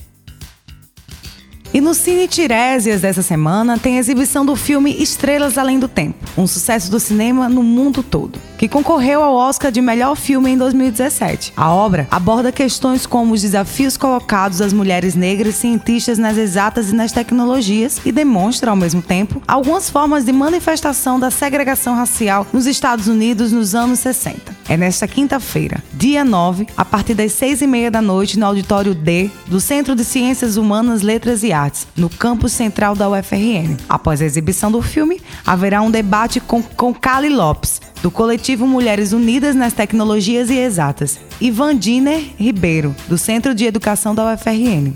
E 1.78 1.82
no 1.82 1.94
Cine 1.94 2.28
Tiresias 2.28 3.02
dessa 3.02 3.22
semana 3.22 3.78
tem 3.78 3.98
a 3.98 4.00
exibição 4.00 4.44
do 4.44 4.56
filme 4.56 4.96
Estrelas 5.00 5.60
Além 5.60 5.78
do 5.78 5.88
Tempo, 5.88 6.18
um 6.36 6.48
sucesso 6.48 6.90
do 6.90 7.00
cinema 7.00 7.48
no 7.48 7.62
mundo 7.62 8.02
todo, 8.02 8.40
que 8.58 8.68
concorreu 8.68 9.22
ao 9.22 9.36
Oscar 9.36 9.72
de 9.72 9.80
melhor 9.80 10.16
filme 10.16 10.50
em 10.50 10.58
2017. 10.58 11.54
A 11.56 11.72
obra 11.72 12.08
aborda 12.10 12.52
questões 12.52 13.06
como 13.06 13.36
os 13.36 13.44
desafios 13.44 13.96
colocados 13.96 14.60
às 14.60 14.74
mulheres 14.74 15.13
negras 15.13 15.54
cientistas 15.54 16.18
nas 16.18 16.36
exatas 16.36 16.90
e 16.90 16.96
nas 16.96 17.12
tecnologias 17.12 18.02
e 18.04 18.12
demonstra, 18.12 18.72
ao 18.72 18.76
mesmo 18.76 19.04
tempo, 19.04 19.40
algumas 19.48 19.88
formas 19.88 20.26
de 20.26 20.34
manifestação 20.34 21.20
da 21.20 21.30
segregação 21.30 21.94
racial 21.94 22.48
nos 22.52 22.66
Estados 22.66 23.08
Unidos 23.08 23.52
nos 23.52 23.76
anos 23.76 24.00
60. 24.00 24.57
É 24.70 24.76
nesta 24.76 25.08
quinta-feira, 25.08 25.82
dia 25.94 26.26
9, 26.26 26.68
a 26.76 26.84
partir 26.84 27.14
das 27.14 27.32
seis 27.32 27.62
e 27.62 27.68
meia 27.68 27.90
da 27.90 28.02
noite, 28.02 28.38
no 28.38 28.46
auditório 28.46 28.94
D 28.94 29.32
do 29.48 29.62
Centro 29.62 29.96
de 29.96 30.04
Ciências 30.04 30.58
Humanas, 30.58 31.02
Letras 31.02 31.42
e 31.42 31.54
Artes, 31.54 31.88
no 31.96 32.10
campus 32.10 32.52
central 32.52 32.94
da 32.94 33.10
UFRN. 33.10 33.78
Após 33.88 34.22
a 34.22 34.26
exibição 34.26 34.70
do 34.70 34.82
filme, 34.82 35.22
haverá 35.46 35.82
um 35.82 35.90
debate 35.90 36.42
com, 36.42 36.62
com 36.62 36.94
Kali 36.94 37.30
Lopes, 37.30 37.82
do 38.02 38.12
coletivo 38.12 38.68
Mulheres 38.68 39.14
Unidas 39.14 39.56
nas 39.56 39.72
Tecnologias 39.72 40.50
e 40.50 40.58
Exatas, 40.58 41.18
e 41.40 41.50
Vandiner 41.50 42.22
Ribeiro, 42.38 42.94
do 43.08 43.18
Centro 43.18 43.56
de 43.56 43.66
Educação 43.66 44.14
da 44.14 44.34
UFRN. 44.34 44.92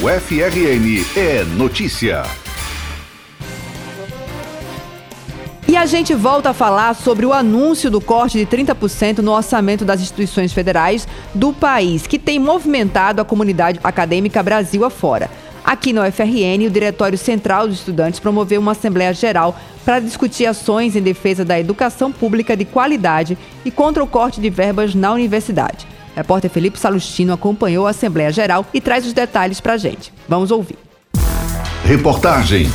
O 0.00 0.08
FRN 0.08 1.04
é 1.16 1.42
notícia. 1.56 2.22
E 5.70 5.76
a 5.76 5.86
gente 5.86 6.16
volta 6.16 6.50
a 6.50 6.52
falar 6.52 6.94
sobre 6.94 7.24
o 7.24 7.32
anúncio 7.32 7.92
do 7.92 8.00
corte 8.00 8.36
de 8.36 8.44
30% 8.44 9.18
no 9.18 9.30
orçamento 9.30 9.84
das 9.84 10.00
instituições 10.00 10.52
federais 10.52 11.06
do 11.32 11.52
país, 11.52 12.08
que 12.08 12.18
tem 12.18 12.40
movimentado 12.40 13.22
a 13.22 13.24
comunidade 13.24 13.78
acadêmica 13.84 14.42
Brasil 14.42 14.84
afora. 14.84 15.30
Aqui 15.64 15.92
no 15.92 16.02
UFRN, 16.02 16.66
o 16.66 16.70
Diretório 16.70 17.16
Central 17.16 17.68
dos 17.68 17.78
Estudantes 17.78 18.18
promoveu 18.18 18.60
uma 18.60 18.72
Assembleia 18.72 19.14
Geral 19.14 19.56
para 19.84 20.00
discutir 20.00 20.44
ações 20.44 20.96
em 20.96 21.02
defesa 21.02 21.44
da 21.44 21.60
educação 21.60 22.10
pública 22.10 22.56
de 22.56 22.64
qualidade 22.64 23.38
e 23.64 23.70
contra 23.70 24.02
o 24.02 24.08
corte 24.08 24.40
de 24.40 24.50
verbas 24.50 24.92
na 24.92 25.12
universidade. 25.12 25.86
O 26.14 26.16
repórter 26.16 26.50
Felipe 26.50 26.80
Salustino 26.80 27.32
acompanhou 27.32 27.86
a 27.86 27.90
Assembleia 27.90 28.32
Geral 28.32 28.66
e 28.74 28.80
traz 28.80 29.06
os 29.06 29.12
detalhes 29.12 29.60
para 29.60 29.74
a 29.74 29.78
gente. 29.78 30.12
Vamos 30.28 30.50
ouvir. 30.50 30.76
Reportagem 31.84 32.68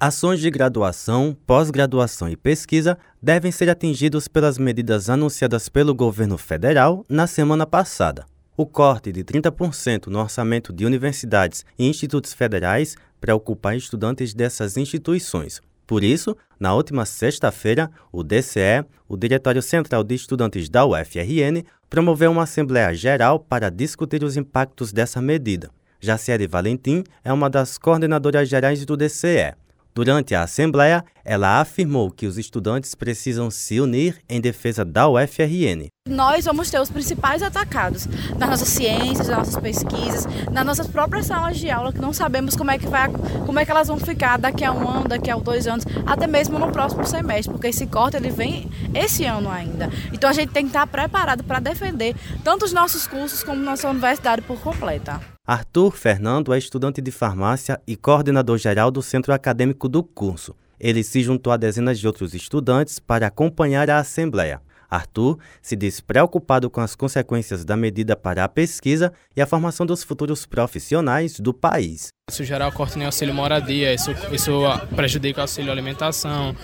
Ações 0.00 0.38
de 0.38 0.48
graduação, 0.48 1.36
pós-graduação 1.44 2.28
e 2.28 2.36
pesquisa 2.36 2.96
devem 3.20 3.50
ser 3.50 3.68
atingidos 3.68 4.28
pelas 4.28 4.56
medidas 4.56 5.10
anunciadas 5.10 5.68
pelo 5.68 5.92
governo 5.92 6.38
federal 6.38 7.04
na 7.08 7.26
semana 7.26 7.66
passada. 7.66 8.24
O 8.56 8.64
corte 8.64 9.10
de 9.10 9.24
30% 9.24 10.06
no 10.06 10.20
orçamento 10.20 10.72
de 10.72 10.86
universidades 10.86 11.64
e 11.76 11.88
institutos 11.88 12.32
federais 12.32 12.94
preocupa 13.20 13.74
estudantes 13.74 14.32
dessas 14.32 14.76
instituições. 14.76 15.60
Por 15.84 16.04
isso, 16.04 16.36
na 16.60 16.72
última 16.74 17.04
sexta-feira, 17.04 17.90
o 18.12 18.22
DCE, 18.22 18.84
o 19.08 19.16
Diretório 19.16 19.62
Central 19.62 20.04
de 20.04 20.14
Estudantes 20.14 20.68
da 20.68 20.86
UFRN, 20.86 21.64
promoveu 21.90 22.30
uma 22.30 22.44
Assembleia 22.44 22.94
Geral 22.94 23.40
para 23.40 23.68
discutir 23.68 24.22
os 24.22 24.36
impactos 24.36 24.92
dessa 24.92 25.20
medida. 25.20 25.70
Jaciele 26.00 26.46
Valentim 26.46 27.02
é 27.24 27.32
uma 27.32 27.50
das 27.50 27.76
coordenadoras 27.78 28.48
gerais 28.48 28.84
do 28.84 28.96
DCE. 28.96 29.56
Durante 29.98 30.32
a 30.32 30.44
Assembleia, 30.44 31.04
ela 31.24 31.60
afirmou 31.60 32.08
que 32.08 32.24
os 32.24 32.38
estudantes 32.38 32.94
precisam 32.94 33.50
se 33.50 33.80
unir 33.80 34.20
em 34.28 34.40
defesa 34.40 34.84
da 34.84 35.08
UFRN. 35.08 35.88
Nós 36.08 36.44
vamos 36.44 36.70
ter 36.70 36.80
os 36.80 36.88
principais 36.88 37.42
atacados 37.42 38.06
nas 38.38 38.48
nossas 38.48 38.68
ciências, 38.68 39.26
nas 39.26 39.38
nossas 39.38 39.56
pesquisas, 39.56 40.24
nas 40.52 40.64
nossas 40.64 40.86
próprias 40.86 41.26
salas 41.26 41.58
de 41.58 41.68
aula, 41.68 41.92
que 41.92 42.00
não 42.00 42.12
sabemos 42.12 42.54
como 42.54 42.70
é 42.70 42.78
que, 42.78 42.86
vai, 42.86 43.10
como 43.44 43.58
é 43.58 43.64
que 43.64 43.72
elas 43.72 43.88
vão 43.88 43.98
ficar 43.98 44.38
daqui 44.38 44.64
a 44.64 44.70
um 44.70 44.88
ano, 44.88 45.08
daqui 45.08 45.32
a 45.32 45.36
dois 45.36 45.66
anos, 45.66 45.84
até 46.06 46.28
mesmo 46.28 46.60
no 46.60 46.70
próximo 46.70 47.04
semestre, 47.04 47.52
porque 47.52 47.66
esse 47.66 47.88
corte 47.88 48.16
ele 48.16 48.30
vem 48.30 48.70
esse 48.94 49.24
ano 49.24 49.50
ainda. 49.50 49.90
Então 50.12 50.30
a 50.30 50.32
gente 50.32 50.52
tem 50.52 50.62
que 50.62 50.68
estar 50.68 50.86
preparado 50.86 51.42
para 51.42 51.58
defender 51.58 52.14
tanto 52.44 52.64
os 52.64 52.72
nossos 52.72 53.04
cursos 53.08 53.42
como 53.42 53.60
nossa 53.60 53.90
universidade 53.90 54.42
por 54.42 54.60
completa. 54.60 55.37
Arthur 55.50 55.92
Fernando 55.92 56.52
é 56.52 56.58
estudante 56.58 57.00
de 57.00 57.10
farmácia 57.10 57.80
e 57.86 57.96
coordenador 57.96 58.58
geral 58.58 58.90
do 58.90 59.00
centro 59.00 59.32
acadêmico 59.32 59.88
do 59.88 60.02
curso. 60.02 60.54
Ele 60.78 61.02
se 61.02 61.22
juntou 61.22 61.50
a 61.50 61.56
dezenas 61.56 61.98
de 61.98 62.06
outros 62.06 62.34
estudantes 62.34 62.98
para 62.98 63.28
acompanhar 63.28 63.88
a 63.88 63.96
assembleia. 63.96 64.60
Arthur 64.90 65.38
se 65.62 65.74
diz 65.74 66.00
preocupado 66.00 66.68
com 66.68 66.82
as 66.82 66.94
consequências 66.94 67.64
da 67.64 67.78
medida 67.78 68.14
para 68.14 68.44
a 68.44 68.48
pesquisa 68.48 69.10
e 69.34 69.40
a 69.40 69.46
formação 69.46 69.86
dos 69.86 70.02
futuros 70.04 70.44
profissionais 70.44 71.40
do 71.40 71.54
país. 71.54 72.08
Isso 72.30 72.44
geral 72.44 72.70
corta 72.70 72.98
em 72.98 73.06
auxílio 73.06 73.34
moradia, 73.34 73.94
isso, 73.94 74.10
isso 74.30 74.60
prejudica 74.94 75.40
o 75.40 75.42
auxílio 75.44 75.72
alimentação, 75.72 76.54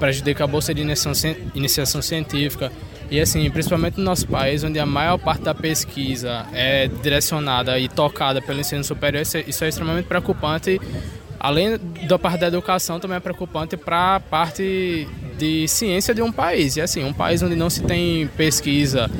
prejudica 0.00 0.42
a 0.42 0.48
bolsa 0.48 0.74
de 0.74 0.82
iniciação, 0.82 1.36
iniciação 1.54 2.02
científica. 2.02 2.72
E 3.12 3.20
assim, 3.20 3.50
principalmente 3.50 3.98
no 3.98 4.04
nosso 4.04 4.26
país, 4.26 4.64
onde 4.64 4.78
a 4.78 4.86
maior 4.86 5.18
parte 5.18 5.42
da 5.42 5.54
pesquisa 5.54 6.46
é 6.50 6.88
direcionada 6.88 7.78
e 7.78 7.86
tocada 7.86 8.40
pelo 8.40 8.58
ensino 8.58 8.82
superior, 8.82 9.20
isso 9.20 9.36
é, 9.36 9.66
é 9.66 9.68
extremamente 9.68 10.06
preocupante. 10.06 10.80
Além 11.38 11.78
da 12.08 12.18
parte 12.18 12.40
da 12.40 12.46
educação, 12.46 12.98
também 12.98 13.18
é 13.18 13.20
preocupante 13.20 13.76
para 13.76 14.16
a 14.16 14.20
parte 14.20 15.06
de 15.36 15.68
ciência 15.68 16.14
de 16.14 16.22
um 16.22 16.32
país. 16.32 16.76
E 16.76 16.80
assim, 16.80 17.04
um 17.04 17.12
país 17.12 17.42
onde 17.42 17.54
não 17.54 17.68
se 17.68 17.82
tem 17.82 18.28
pesquisa, 18.28 19.10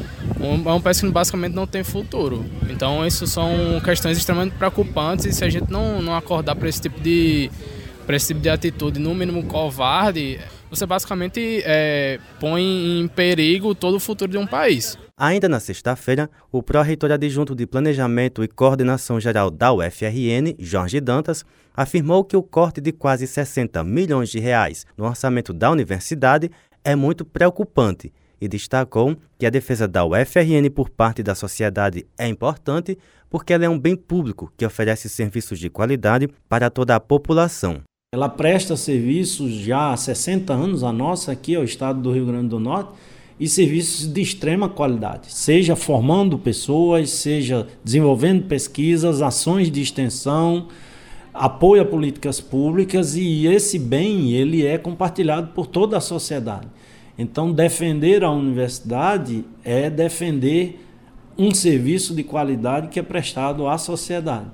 um, 0.40 0.70
é 0.70 0.72
um 0.72 0.80
país 0.80 0.98
que 0.98 1.10
basicamente 1.10 1.52
não 1.52 1.66
tem 1.66 1.84
futuro. 1.84 2.46
Então, 2.70 3.06
isso 3.06 3.26
são 3.26 3.78
questões 3.84 4.16
extremamente 4.16 4.54
preocupantes 4.54 5.26
e 5.26 5.32
se 5.34 5.44
a 5.44 5.50
gente 5.50 5.70
não, 5.70 6.00
não 6.00 6.16
acordar 6.16 6.56
para 6.56 6.66
esse 6.66 6.80
tipo 6.80 6.98
de 6.98 7.50
para 8.06 8.16
esse 8.16 8.28
tipo 8.28 8.40
de 8.40 8.48
atitude, 8.48 8.98
no 8.98 9.14
mínimo 9.14 9.44
covarde, 9.44 10.40
você 10.72 10.86
basicamente 10.86 11.62
é, 11.66 12.18
põe 12.40 12.62
em 13.00 13.06
perigo 13.06 13.74
todo 13.74 13.96
o 13.96 14.00
futuro 14.00 14.32
de 14.32 14.38
um 14.38 14.46
país. 14.46 14.96
Ainda 15.14 15.46
na 15.46 15.60
sexta-feira, 15.60 16.30
o 16.50 16.62
pró-reitor 16.62 17.12
adjunto 17.12 17.54
de 17.54 17.66
Planejamento 17.66 18.42
e 18.42 18.48
Coordenação 18.48 19.20
Geral 19.20 19.50
da 19.50 19.70
UFRN, 19.70 20.56
Jorge 20.58 20.98
Dantas, 20.98 21.44
afirmou 21.76 22.24
que 22.24 22.36
o 22.38 22.42
corte 22.42 22.80
de 22.80 22.90
quase 22.90 23.26
60 23.26 23.84
milhões 23.84 24.30
de 24.30 24.38
reais 24.38 24.86
no 24.96 25.04
orçamento 25.04 25.52
da 25.52 25.70
universidade 25.70 26.50
é 26.82 26.96
muito 26.96 27.22
preocupante 27.22 28.10
e 28.40 28.48
destacou 28.48 29.14
que 29.38 29.44
a 29.44 29.50
defesa 29.50 29.86
da 29.86 30.06
UFRN 30.06 30.70
por 30.74 30.88
parte 30.88 31.22
da 31.22 31.34
sociedade 31.34 32.06
é 32.16 32.26
importante 32.26 32.96
porque 33.28 33.52
ela 33.52 33.66
é 33.66 33.68
um 33.68 33.78
bem 33.78 33.94
público 33.94 34.50
que 34.56 34.64
oferece 34.64 35.10
serviços 35.10 35.58
de 35.58 35.68
qualidade 35.68 36.28
para 36.48 36.70
toda 36.70 36.96
a 36.96 37.00
população. 37.00 37.82
Ela 38.14 38.28
presta 38.28 38.76
serviços 38.76 39.52
já 39.54 39.90
há 39.90 39.96
60 39.96 40.52
anos, 40.52 40.84
a 40.84 40.92
nossa 40.92 41.32
aqui, 41.32 41.56
ao 41.56 41.64
estado 41.64 42.02
do 42.02 42.12
Rio 42.12 42.26
Grande 42.26 42.48
do 42.48 42.60
Norte, 42.60 42.90
e 43.40 43.48
serviços 43.48 44.06
de 44.06 44.20
extrema 44.20 44.68
qualidade, 44.68 45.32
seja 45.32 45.74
formando 45.74 46.38
pessoas, 46.38 47.08
seja 47.08 47.66
desenvolvendo 47.82 48.42
pesquisas, 48.42 49.22
ações 49.22 49.70
de 49.70 49.80
extensão, 49.80 50.68
apoio 51.32 51.80
a 51.80 51.86
políticas 51.86 52.38
públicas 52.38 53.16
e 53.16 53.46
esse 53.46 53.78
bem 53.78 54.32
ele 54.32 54.66
é 54.66 54.76
compartilhado 54.76 55.54
por 55.54 55.66
toda 55.66 55.96
a 55.96 56.00
sociedade. 56.00 56.68
Então 57.16 57.50
defender 57.50 58.22
a 58.22 58.30
universidade 58.30 59.42
é 59.64 59.88
defender 59.88 60.84
um 61.38 61.50
serviço 61.54 62.14
de 62.14 62.22
qualidade 62.22 62.88
que 62.88 63.00
é 63.00 63.02
prestado 63.02 63.66
à 63.66 63.78
sociedade. 63.78 64.50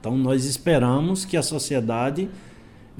Então 0.00 0.16
nós 0.16 0.46
esperamos 0.46 1.26
que 1.26 1.36
a 1.36 1.42
sociedade 1.42 2.30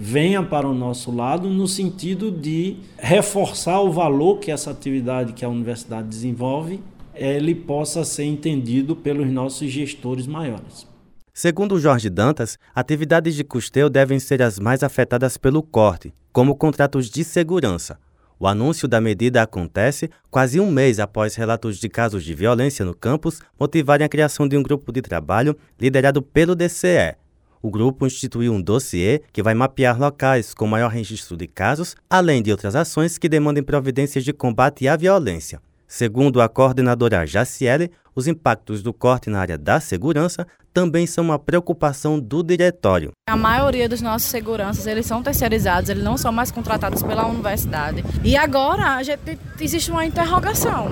venha 0.01 0.45
para 0.45 0.69
o 0.69 0.73
nosso 0.73 1.11
lado 1.11 1.51
no 1.51 1.67
sentido 1.67 2.31
de 2.31 2.77
reforçar 2.97 3.81
o 3.81 3.91
valor 3.91 4.39
que 4.39 4.49
essa 4.49 4.71
atividade 4.71 5.33
que 5.33 5.45
a 5.45 5.49
universidade 5.49 6.07
desenvolve, 6.07 6.81
ele 7.13 7.53
possa 7.53 8.05
ser 8.05 8.23
entendido 8.23 8.95
pelos 8.95 9.27
nossos 9.27 9.69
gestores 9.69 10.29
maiores. 10.29 10.87
Segundo 11.35 11.81
Jorge 11.81 12.09
Dantas, 12.09 12.57
atividades 12.73 13.35
de 13.35 13.43
custeio 13.43 13.91
devem 13.91 14.21
ser 14.21 14.41
as 14.41 14.61
mais 14.61 14.85
afetadas 14.85 15.37
pelo 15.37 15.65
corte, 15.65 16.15
como 16.33 16.55
contratos 16.55 17.11
de 17.11 17.25
segurança. 17.25 17.99
O 18.39 18.47
anúncio 18.47 18.87
da 18.87 19.01
medida 19.01 19.43
acontece 19.43 20.09
quase 20.31 20.61
um 20.61 20.71
mês 20.71 21.01
após 21.01 21.35
relatos 21.35 21.77
de 21.77 21.89
casos 21.89 22.23
de 22.23 22.35
violência 22.35 22.85
no 22.85 22.95
campus 22.95 23.41
motivarem 23.59 24.05
a 24.05 24.09
criação 24.09 24.47
de 24.47 24.57
um 24.57 24.63
grupo 24.63 24.93
de 24.93 25.03
trabalho 25.03 25.57
liderado 25.81 26.23
pelo 26.23 26.55
DCE, 26.55 27.17
o 27.63 27.71
grupo 27.71 28.07
instituiu 28.07 28.53
um 28.53 28.61
dossiê 28.61 29.23
que 29.33 29.43
vai 29.43 29.55
mapear 29.55 29.99
locais 29.99 30.55
com 30.55 30.67
maior 30.67 30.91
registro 30.91 31.37
de 31.37 31.47
casos, 31.47 31.97
além 32.09 32.43
de 32.43 32.51
outras 32.51 32.77
ações 32.77 33.19
que 33.19 33.29
demandem 33.29 33.63
providências 33.63 34.25
de 34.25 34.33
combate 34.33 34.87
à 34.87 34.97
violência. 34.97 35.61
Segundo 35.87 36.43
a 36.43 36.49
coordenadora 36.49 37.27
Jaciele, 37.27 37.91
os 38.15 38.27
impactos 38.27 38.83
do 38.83 38.93
corte 38.93 39.31
na 39.31 39.41
área 39.41 39.57
da 39.57 39.81
segurança 39.81 40.47
também 40.75 41.07
são 41.07 41.25
uma 41.25 41.39
preocupação 41.39 42.21
do 42.21 42.43
diretório. 42.43 43.13
A 43.29 43.37
maioria 43.37 43.89
dos 43.89 44.03
nossos 44.03 44.29
seguranças, 44.29 44.87
eles 44.87 45.07
são 45.07 45.23
terceirizados, 45.23 45.89
eles 45.89 46.05
não 46.05 46.19
são 46.19 46.31
mais 46.31 46.51
contratados 46.51 47.03
pela 47.03 47.27
universidade. 47.27 48.05
E 48.23 48.37
agora 48.37 48.97
a 48.97 49.03
gente, 49.03 49.39
existe 49.61 49.91
uma 49.91 50.05
interrogação 50.05 50.89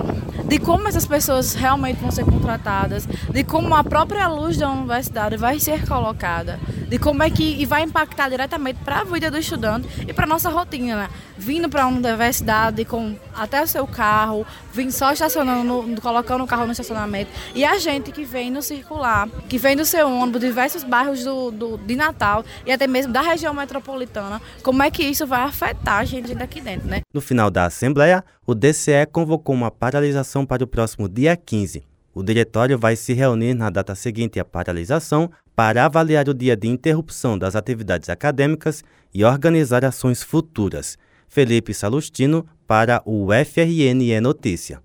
de 0.47 0.59
como 0.59 0.87
essas 0.87 1.05
pessoas 1.05 1.53
realmente 1.53 1.99
vão 1.99 2.09
ser 2.09 2.23
contratadas, 2.23 3.05
de 3.05 3.43
como 3.43 3.75
a 3.75 3.83
própria 3.83 4.27
luz 4.27 4.57
da 4.57 4.71
universidade 4.71 5.35
vai 5.35 5.59
ser 5.59 5.85
colocada, 5.85 6.59
de 6.87 6.97
como 6.97 7.21
é 7.21 7.29
que 7.29 7.61
e 7.61 7.65
vai 7.65 7.83
impactar 7.83 8.29
diretamente 8.29 8.79
para 8.83 9.01
a 9.01 9.03
vida 9.03 9.29
do 9.29 9.37
estudante 9.37 9.87
e 10.07 10.13
para 10.13 10.25
nossa 10.25 10.49
rotina, 10.49 10.95
né? 10.95 11.09
vindo 11.37 11.69
para 11.69 11.83
a 11.83 11.87
universidade 11.87 12.83
com 12.85 13.15
até 13.35 13.61
o 13.61 13.67
seu 13.67 13.85
carro, 13.85 14.45
vindo 14.73 14.91
só 14.91 15.11
estacionando, 15.11 15.63
no, 15.63 16.01
colocando 16.01 16.43
o 16.43 16.47
carro 16.47 16.65
no 16.65 16.71
estacionamento 16.71 17.29
e 17.53 17.63
a 17.63 17.77
gente 17.77 18.11
que 18.11 18.23
vem 18.23 18.49
no 18.49 18.61
circular, 18.61 19.29
que 19.47 19.57
vem 19.57 19.75
no 19.75 19.85
seu 19.85 20.09
ônibus, 20.09 20.41
diversos 20.41 20.83
bairros 20.83 21.23
do, 21.23 21.51
do, 21.51 21.77
de 21.77 21.95
Natal 21.95 22.43
e 22.65 22.71
até 22.71 22.87
mesmo 22.87 23.13
da 23.13 23.21
região 23.21 23.53
metropolitana, 23.53 24.41
como 24.63 24.81
é 24.81 24.89
que 24.89 25.03
isso 25.03 25.27
vai 25.27 25.41
afetar 25.41 25.99
a 25.99 26.05
gente 26.05 26.33
daqui 26.33 26.59
dentro, 26.59 26.87
né? 26.87 27.01
No 27.13 27.21
final 27.21 27.51
da 27.51 27.65
Assembleia, 27.65 28.23
o 28.45 28.55
DCE 28.55 29.05
convocou 29.11 29.53
uma 29.53 29.69
paralisação 29.69 30.36
para 30.45 30.63
o 30.63 30.67
próximo 30.67 31.07
dia 31.07 31.35
15. 31.35 31.83
O 32.13 32.23
diretório 32.23 32.79
vai 32.79 32.95
se 32.95 33.13
reunir 33.13 33.53
na 33.53 33.69
data 33.69 33.93
seguinte 33.93 34.39
à 34.39 34.45
paralisação 34.45 35.29
para 35.55 35.85
avaliar 35.85 36.27
o 36.27 36.33
dia 36.33 36.55
de 36.55 36.67
interrupção 36.67 37.37
das 37.37 37.55
atividades 37.55 38.09
acadêmicas 38.09 38.83
e 39.13 39.23
organizar 39.23 39.85
ações 39.85 40.23
futuras. 40.23 40.97
Felipe 41.27 41.73
Salustino 41.73 42.45
para 42.65 43.01
o 43.05 43.27
FRNE 43.45 44.19
Notícia. 44.19 44.81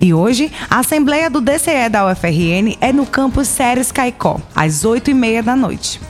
E 0.00 0.12
hoje, 0.12 0.52
a 0.68 0.80
Assembleia 0.80 1.30
do 1.30 1.40
DCE 1.40 1.88
da 1.90 2.10
UFRN 2.10 2.76
é 2.80 2.92
no 2.92 3.06
campus 3.06 3.48
Séries 3.48 3.90
Caicó, 3.90 4.40
às 4.54 4.84
8h30 4.84 5.42
da 5.42 5.56
noite. 5.56 6.00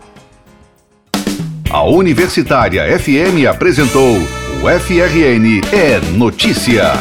A 1.69 1.84
Universitária 1.84 2.84
FM 2.99 3.47
apresentou 3.49 4.17
o 4.17 4.80
FRN 4.82 5.62
é 5.71 6.02
Notícia. 6.17 6.91